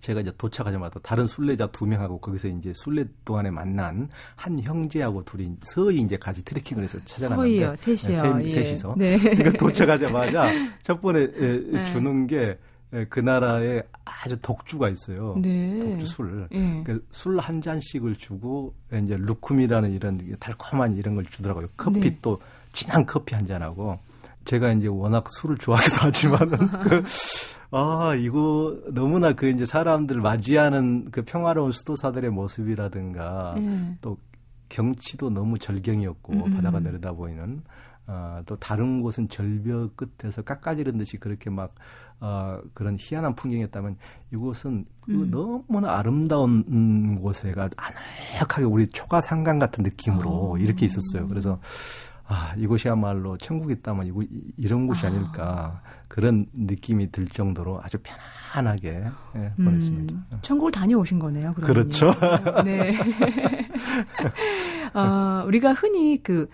[0.00, 5.54] 제가 이제 도착하자마자 다른 순례자 두 명하고 거기서 이제 순례 동안에 만난 한 형제하고 둘이
[5.62, 8.36] 서희 이제 같이 트레킹을 해서 찾아갔는데 서희요, 셋이요.
[8.36, 8.64] 네, 세, 예.
[8.64, 8.94] 셋이서.
[8.96, 9.18] 네.
[9.18, 11.84] 그러니까 도착하자마자 첫 번에 네.
[11.84, 12.58] 주는 게
[13.10, 15.36] 그 나라에 아주 독주가 있어요.
[15.40, 15.78] 네.
[15.78, 16.48] 독주 술.
[16.50, 16.82] 네.
[16.86, 21.66] 그 술한 잔씩을 주고 이제 루쿰이라는 이런 달콤한 이런 걸 주더라고요.
[21.76, 22.18] 커피 네.
[22.22, 22.40] 또
[22.72, 23.98] 진한 커피 한 잔하고
[24.46, 27.04] 제가 이제 워낙 술을 좋아하기도 하지만은 그,
[27.70, 33.96] 아, 이거 너무나 그 이제 사람들 맞이하는 그 평화로운 수도사들의 모습이라든가 네.
[34.00, 34.16] 또
[34.68, 36.50] 경치도 너무 절경이었고 음.
[36.50, 37.62] 바다가 내려다 보이는
[38.06, 41.74] 아, 또 다른 곳은 절벽 끝에서 깎아지른 듯이 그렇게 막
[42.20, 43.96] 어, 그런 희한한 풍경이었다면
[44.32, 45.30] 이곳은 그 음.
[45.30, 50.58] 그 너무나 아름다운 음, 곳에가 아늑하게 우리 초가 상강 같은 느낌으로 어.
[50.58, 51.28] 이렇게 있었어요.
[51.28, 51.60] 그래서
[52.30, 54.22] 아, 이곳이야말로 천국이 있다면 이거,
[54.58, 55.10] 이런 곳이 아.
[55.10, 57.96] 닐까 그런 느낌이 들 정도로 아주
[58.52, 58.88] 편안하게
[59.36, 60.14] 예, 음, 보냈습니다.
[60.42, 61.54] 천국을 다녀오신 거네요.
[61.54, 61.72] 그러면요.
[61.74, 62.14] 그렇죠.
[62.64, 62.92] 네.
[64.94, 66.48] 어, 우리가 흔히 그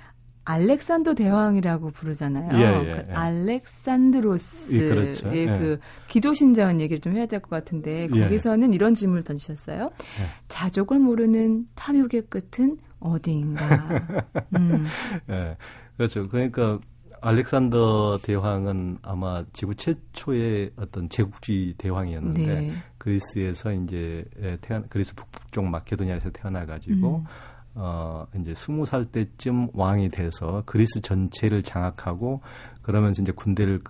[0.46, 2.50] 알렉산더 대왕이라고 부르잖아요.
[2.58, 3.14] 예, 예, 그 예.
[3.14, 5.34] 알렉산드로스의 예, 그렇죠.
[5.34, 5.46] 예.
[5.46, 8.20] 그 기도 신전 얘기를 좀 해야 될 것 같은데 예.
[8.20, 9.90] 거기서는 이런 질문을 던지셨어요.
[10.48, 13.64] 자족을 모르는 탐욕의 끝은 어디인가.
[14.56, 14.84] 음.
[15.28, 15.56] 예,
[15.96, 16.26] 그렇죠.
[16.28, 16.78] 그러니까
[17.20, 22.68] 알렉산더 대왕은 아마 지구 최초의 어떤 제국주의 대왕이었는데 네.
[22.98, 24.24] 그리스에서 이제
[24.60, 27.24] 태어나 그리스 북쪽 마케도니아에서 태어나 가지고 음.
[27.76, 32.42] 어 이제 스무 살 때쯤 왕이 돼서 그리스 전체를 장악하고
[32.84, 33.80] 그러면서 이제 군대를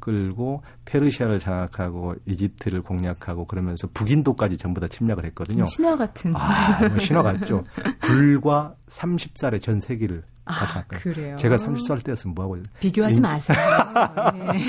[0.00, 5.66] 끌고 페르시아를 장악하고 이집트를 공략하고 그러면서 북인도까지 전부 다 침략을 했거든요.
[5.66, 6.34] 신화 같은.
[6.36, 7.64] 아, 뭐 신화 같죠.
[8.00, 11.36] 불과 30살에 전 세계를 아, 다 그래요.
[11.36, 13.20] 제가 30살 때였으면 뭐하고 비교하지 인지...
[13.20, 13.56] 마세요.
[14.52, 14.66] 네.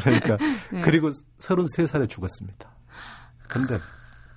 [0.00, 0.36] 그러니까
[0.72, 0.80] 네.
[0.82, 2.70] 그리고 33살에 죽었습니다.
[3.48, 3.78] 근데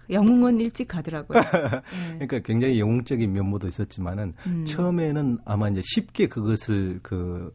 [0.10, 1.42] 영웅은 일찍 가더라고요.
[1.42, 1.48] 네.
[2.28, 4.66] 그러니까 굉장히 영웅적인 면모도 있었지만은 음.
[4.66, 7.54] 처음에는 아마 이제 쉽게 그것을 그,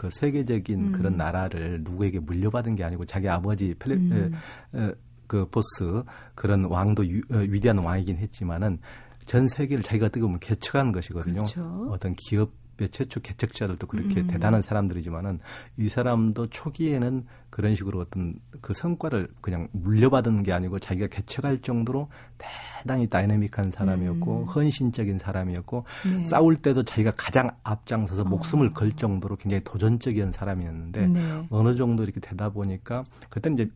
[0.00, 0.92] 그 세계적인 음.
[0.92, 4.32] 그런 나라를 누구에게 물려받은 게 아니고 자기 아버지 플레, 음.
[4.72, 4.94] 에, 에,
[5.26, 6.02] 그 보스
[6.34, 8.78] 그런 왕도 유, 어, 위대한 왕이긴 했지만은
[9.26, 11.42] 전 세계를 자기가 뜨거우면 개척한 것이거든요.
[11.42, 11.88] 그렇죠.
[11.90, 12.50] 어떤 기업
[12.88, 14.26] 최초 개척자들도 그렇게 음.
[14.26, 15.40] 대단한 사람들이지만은
[15.76, 22.08] 이 사람도 초기에는 그런 식으로 어떤 그 성과를 그냥 물려받은 게 아니고 자기가 개척할 정도로
[22.38, 24.44] 대단히 다이내믹한 사람이었고 음.
[24.44, 26.24] 헌신적인 사람이었고 네.
[26.24, 28.72] 싸울 때도 자기가 가장 앞장서서 목숨을 어.
[28.72, 31.42] 걸 정도로 굉장히 도전적인 사람이었는데 네.
[31.50, 33.70] 어느 정도 이렇게 되다 보니까 그때 이제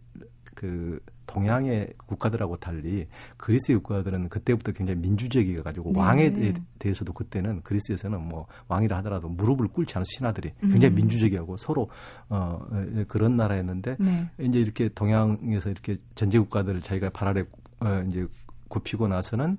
[0.55, 5.99] 그 동양의 국가들하고 달리 그리스 국가들은 그때부터 굉장히 민주적이어 가지고 네.
[6.01, 10.97] 왕에 대해서도 그때는 그리스에서는 뭐 왕이라 하더라도 무릎을 꿇지 않은 신하들이 굉장히 음.
[10.97, 11.91] 민주적이하고 서로
[12.29, 12.61] 어
[13.09, 14.31] 그런 나라였는데 네.
[14.39, 17.45] 이제 이렇게 동양에서 이렇게 전제 국가들을 자기가 발 아래
[17.81, 18.27] 어 이제
[18.69, 19.57] 굽히고 나서는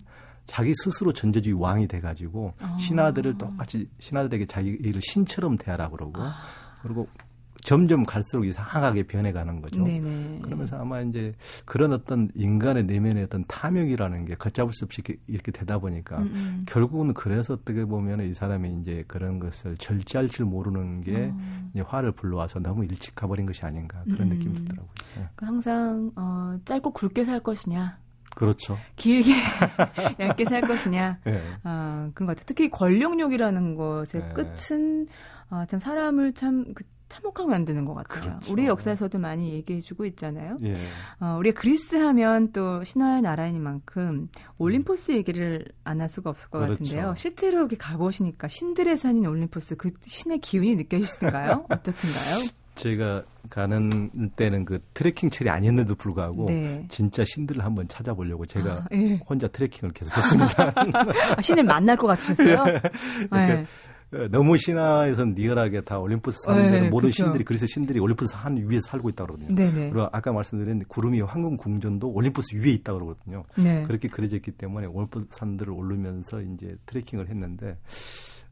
[0.47, 2.77] 자기 스스로 전제주의 왕이 돼 가지고 아.
[2.79, 6.35] 신하들을 똑같이 신하들에게 자기 일을 신처럼 대하라 그러고 아.
[6.81, 7.07] 그리고
[7.65, 9.83] 점점 갈수록 이상하게 변해가는 거죠.
[9.83, 10.39] 네네.
[10.43, 11.33] 그러면서 아마 이제
[11.65, 16.27] 그런 어떤 인간의 내면의 어떤 탐욕이라는 게 걷잡을 수 없이 이렇게, 이렇게 되다 보니까 음음.
[16.35, 16.65] 음.
[16.67, 21.69] 결국은 그래서 어떻게 보면 이 사람이 이제 그런 것을 절제할 줄 모르는 게 어.
[21.73, 24.29] 이제 화를 불러와서 너무 일찍 가버린 것이 아닌가 그런 음.
[24.29, 24.89] 느낌이 들더라고요.
[25.17, 25.27] 네.
[25.35, 27.97] 그 항상 어, 짧고 굵게 살 것이냐.
[28.35, 28.77] 그렇죠.
[28.97, 29.31] 길게
[30.19, 31.19] 얇게 살 것이냐.
[31.23, 31.41] 네.
[31.63, 32.43] 어, 그런 것 같아요.
[32.45, 34.33] 특히 권력욕이라는 것의 네.
[34.33, 35.07] 끝은
[35.49, 38.21] 어, 참 사람을 참 그 참혹하게 만드는 것 같아요.
[38.31, 38.51] 그렇죠.
[38.51, 40.57] 우리 역사에서도 많이 얘기해주고 있잖아요.
[40.63, 40.73] 예.
[41.19, 46.73] 어, 우리가 그리스 하면 또 신화의 나라이니만큼 올림포스 얘기를 안 할 수가 없을 것 그렇죠.
[46.83, 47.13] 같은데요.
[47.15, 51.65] 실제로 이렇게 가보시니까 신들의 산인 올림포스 그 신의 기운이 느껴지시던가요?
[51.69, 52.49] 어떻든가요?
[52.75, 56.85] 제가 가는 때는 그 트레킹 철이 아니었는데도 불구하고 네.
[56.89, 59.21] 진짜 신들을 한번 찾아보려고 제가 아, 예.
[59.29, 60.73] 혼자 트레킹을 계속했습니다.
[61.37, 62.51] 아, 신을 만날 것 같으셨어요?
[62.67, 62.79] 예.
[63.29, 63.65] 그러니까 네.
[64.13, 67.23] 예, 너무 신화에서는 리얼하게 다 올림푸스 사는 네, 모든 그쵸.
[67.23, 69.55] 신들이 그리스 신들이 올림푸스 산 위에 살고 있다 그러거든요.
[69.55, 69.89] 네네.
[69.89, 73.43] 그리고 아까 말씀드린 구름 위 황금 궁전도 올림푸스 위에 있다 그러거든요.
[73.57, 73.79] 네.
[73.79, 77.77] 그렇게 그려져 있기 때문에 올림푸스 산들을 오르면서 이제 트레킹을 했는데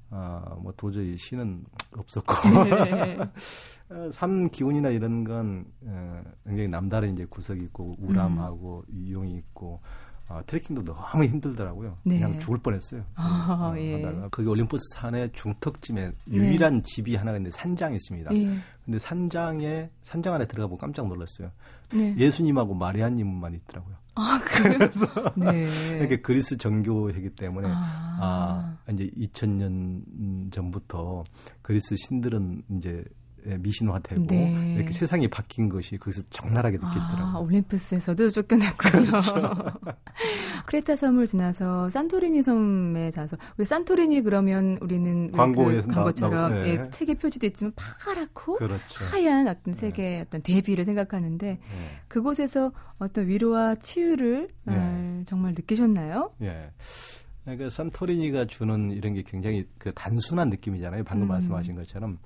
[0.10, 1.66] 아, 뭐 도저히 신은
[1.98, 2.34] 없었고.
[2.64, 3.18] 네.
[3.90, 8.96] 어, 산 기운이나 이런 건 어, 굉장히 남다른 이제 구석이 있고 우람하고 음.
[8.96, 9.82] 위용이 있고
[10.30, 11.98] 어, 트레킹도 너무 힘들더라고요.
[12.06, 12.20] 네.
[12.20, 13.04] 그냥 죽을 뻔했어요.
[13.16, 14.02] 아, 어, 예.
[14.32, 16.82] 거기 올림포스 산의 중턱쯤에 유일한 네.
[16.84, 18.34] 집이 하나가 있는데 산장이 있습니다.
[18.34, 18.58] 예.
[18.86, 21.52] 근데 산장에 산장 안에 들어가 보고 깜짝 놀랐어요.
[21.94, 22.16] 네.
[22.18, 23.96] 예수님하고 마리아님만 있더라고요.
[24.16, 25.68] 아, 그래서 네.
[25.98, 28.18] 이렇게 그리스 정교이기 때문에 아.
[28.22, 31.24] 아 이제 2000년 전부터
[31.62, 33.04] 그리스 신들은 이제 예,
[33.46, 34.76] 미신화되고 네.
[34.76, 37.26] 이렇게 세상이 바뀐 것이 거기서 적나라하게 느껴지더라고요.
[37.26, 39.06] 아, 올림푸스에서도 쫓겨났군요.
[39.08, 39.42] 그렇죠.
[40.66, 46.68] 크레타 섬을 지나서 산토리니 섬에 가서 왜 산토리니 그러면 우리는 광고에서 그 광고처럼 나, 나,
[46.68, 46.72] 예.
[46.72, 49.06] 예, 책에 표지도 있지만 파랗고 그렇죠.
[49.12, 50.22] 하얀 어떤 세계의 네.
[50.22, 51.60] 어떤 대비를 생각하는데 네.
[52.08, 55.24] 그곳에서 어떤 위로와 치유를 네.
[55.26, 56.32] 정말 느끼셨나요?
[56.42, 56.72] 예.
[57.44, 61.04] 그러니까 산토리니가 주는 이런 게 굉장히 그 단순한 느낌이잖아요.
[61.04, 61.30] 방금 음.
[61.30, 62.20] 말씀하신 것처럼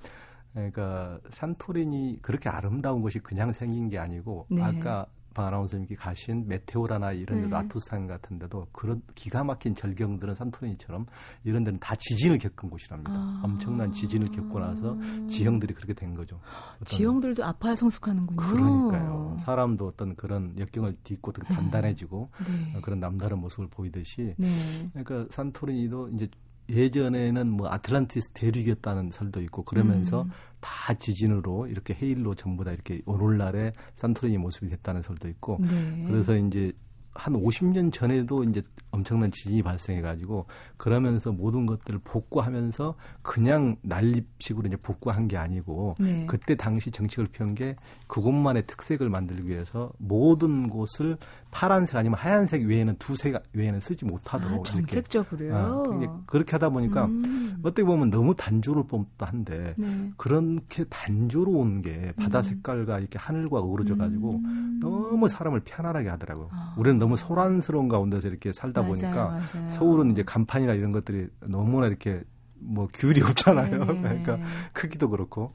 [0.58, 4.62] 그러니까 산토리니 그렇게 아름다운 곳이 그냥 생긴 게 아니고 네.
[4.62, 7.56] 아까 방 아나운서님께 가신 메테오라나 이런 데도 네.
[7.56, 11.06] 아토산 같은 데도 그런 기가 막힌 절경들은 산토리니처럼
[11.44, 13.12] 이런 데는 다 지진을 겪은 곳이랍니다.
[13.12, 13.42] 아.
[13.44, 14.96] 엄청난 지진을 겪고 나서
[15.28, 16.40] 지형들이 그렇게 된 거죠.
[16.84, 18.36] 지형들도 아파야 성숙하는군요.
[18.36, 19.36] 그러니까요.
[19.38, 21.54] 사람도 어떤 그런 역경을 딛고 되게 네.
[21.54, 22.80] 단단해지고 네.
[22.80, 24.90] 그런 남다른 모습을 보이듯이 네.
[24.92, 26.28] 그러니까 산토리니도 이제
[26.70, 30.30] 예전에는 뭐 아틀란티스 대륙이었다는 설도 있고 그러면서 음.
[30.60, 36.04] 다 지진으로 이렇게 해일로 전부 다 이렇게 오늘날의 산토리니 모습이 됐다는 설도 있고 네.
[36.06, 36.72] 그래서 이제
[37.18, 40.46] 한 50년 전에도 이제 엄청난 지진이 발생해 가지고
[40.76, 46.24] 그러면서 모든 것들을 복구하면서 그냥 난립식으로 이제 복구한 게 아니고 네.
[46.26, 51.18] 그때 당시 정책을 펴온 게 그곳만의 특색을 만들기 위해서 모든 곳을
[51.50, 55.56] 파란색 아니면 하얀색 외에는 두색 외에는 쓰지 못하도록 아, 정책적으로요.
[55.56, 57.58] 아, 그렇게 하다 보니까 음.
[57.62, 60.12] 어떻게 보면 너무 단조롭다 한데 네.
[60.16, 62.42] 그렇게 단조로운 게 바다 음.
[62.42, 64.78] 색깔과 이렇게 하늘과 어우러져 가지고 음.
[64.80, 66.48] 너무 사람을 편안하게 하더라고요.
[66.52, 66.74] 아.
[66.78, 69.70] 우리는 너무 소란스러운 가운데서 이렇게 살다 맞아요, 보니까 맞아요.
[69.70, 72.22] 서울은 이제 간판이나 이런 것들이 너무나 이렇게
[72.60, 73.84] 뭐 귤이 없잖아요.
[73.84, 74.00] 네네.
[74.00, 74.38] 그러니까
[74.72, 75.52] 크기도 그렇고.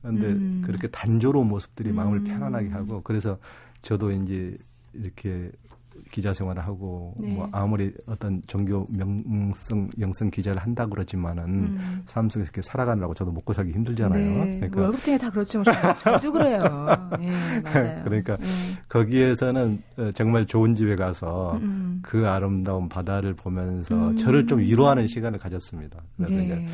[0.00, 0.62] 그런데 음.
[0.64, 2.24] 그렇게 단조로운 모습들이 마음을 음.
[2.24, 3.38] 편안하게 하고 그래서
[3.82, 4.56] 저도 이제
[4.94, 5.50] 이렇게
[6.10, 7.34] 기자 생활을 하고 네.
[7.34, 12.02] 뭐 아무리 어떤 종교 명성 영성 기자를 한다 그러지만은 음.
[12.06, 14.44] 삶 속에서 이렇게 살아가느라고 저도 먹고 살기 힘들잖아요.
[14.44, 14.56] 네.
[14.58, 15.62] 그러니까 월급쟁이 다 그렇죠.
[16.02, 16.60] 저도 그래요.
[17.18, 18.04] 네, 맞아요.
[18.04, 18.46] 그러니까 네.
[18.88, 22.00] 거기에서는 어, 정말 좋은 집에 가서 음.
[22.02, 24.16] 그 아름다운 바다를 보면서 음.
[24.16, 26.02] 저를 좀 위로하는 시간을 가졌습니다.
[26.16, 26.44] 그래서 네.
[26.44, 26.66] 이제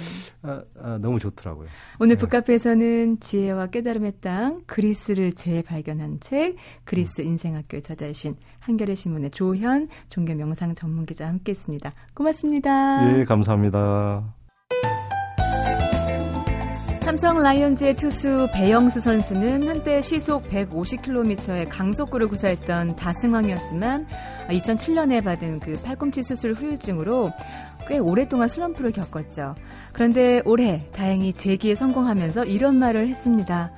[0.42, 1.68] 아, 아, 너무 좋더라고요.
[1.98, 2.20] 오늘 네.
[2.20, 7.28] 북카페에서는 지혜와 깨달음의 땅 그리스를 재발견한 책 그리스 음.
[7.28, 11.92] 인생학교의 저자이신 한겨레 신문 의 조현 종교 명상 전문 기자 함께했습니다.
[12.14, 13.18] 고맙습니다.
[13.18, 14.34] 예, 감사합니다.
[17.02, 24.06] 삼성 라이온즈의 투수 배영수 선수는 한때 시속 150km의 강속구를 구사했던 다승왕이었지만
[24.48, 27.32] 2007년에 받은 그 팔꿈치 수술 후유증으로
[27.88, 29.56] 꽤 오랫동안 슬럼프를 겪었죠.
[29.92, 33.72] 그런데 올해 다행히 재기에 성공하면서 이런 말을 했습니다.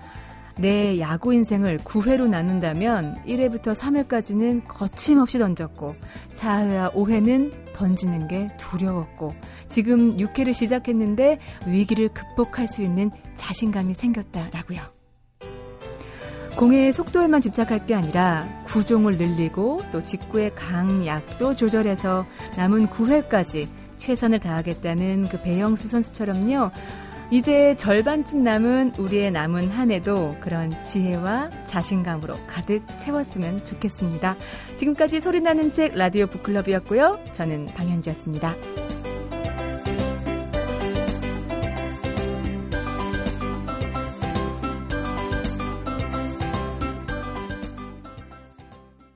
[0.56, 5.94] 내 야구 인생을 9회로 나눈다면 1회부터 3회까지는 거침없이 던졌고
[6.36, 9.34] 4회와 5회는 던지는 게 두려웠고
[9.66, 14.80] 지금 6회를 시작했는데 위기를 극복할 수 있는 자신감이 생겼다라고요.
[16.56, 22.24] 공의 속도에만 집착할 게 아니라 구종을 늘리고 또 직구의 강약도 조절해서
[22.56, 23.66] 남은 9회까지
[23.98, 26.70] 최선을 다하겠다는 그 배영수 선수처럼요.
[27.34, 34.36] 이제 절반쯤 남은 우리의 남은 한 해도 그런 지혜와 자신감으로 가득 채웠으면 좋겠습니다.
[34.76, 37.18] 지금까지 소리나는 책 라디오 북클럽이었고요.
[37.32, 38.54] 저는 방현주였습니다.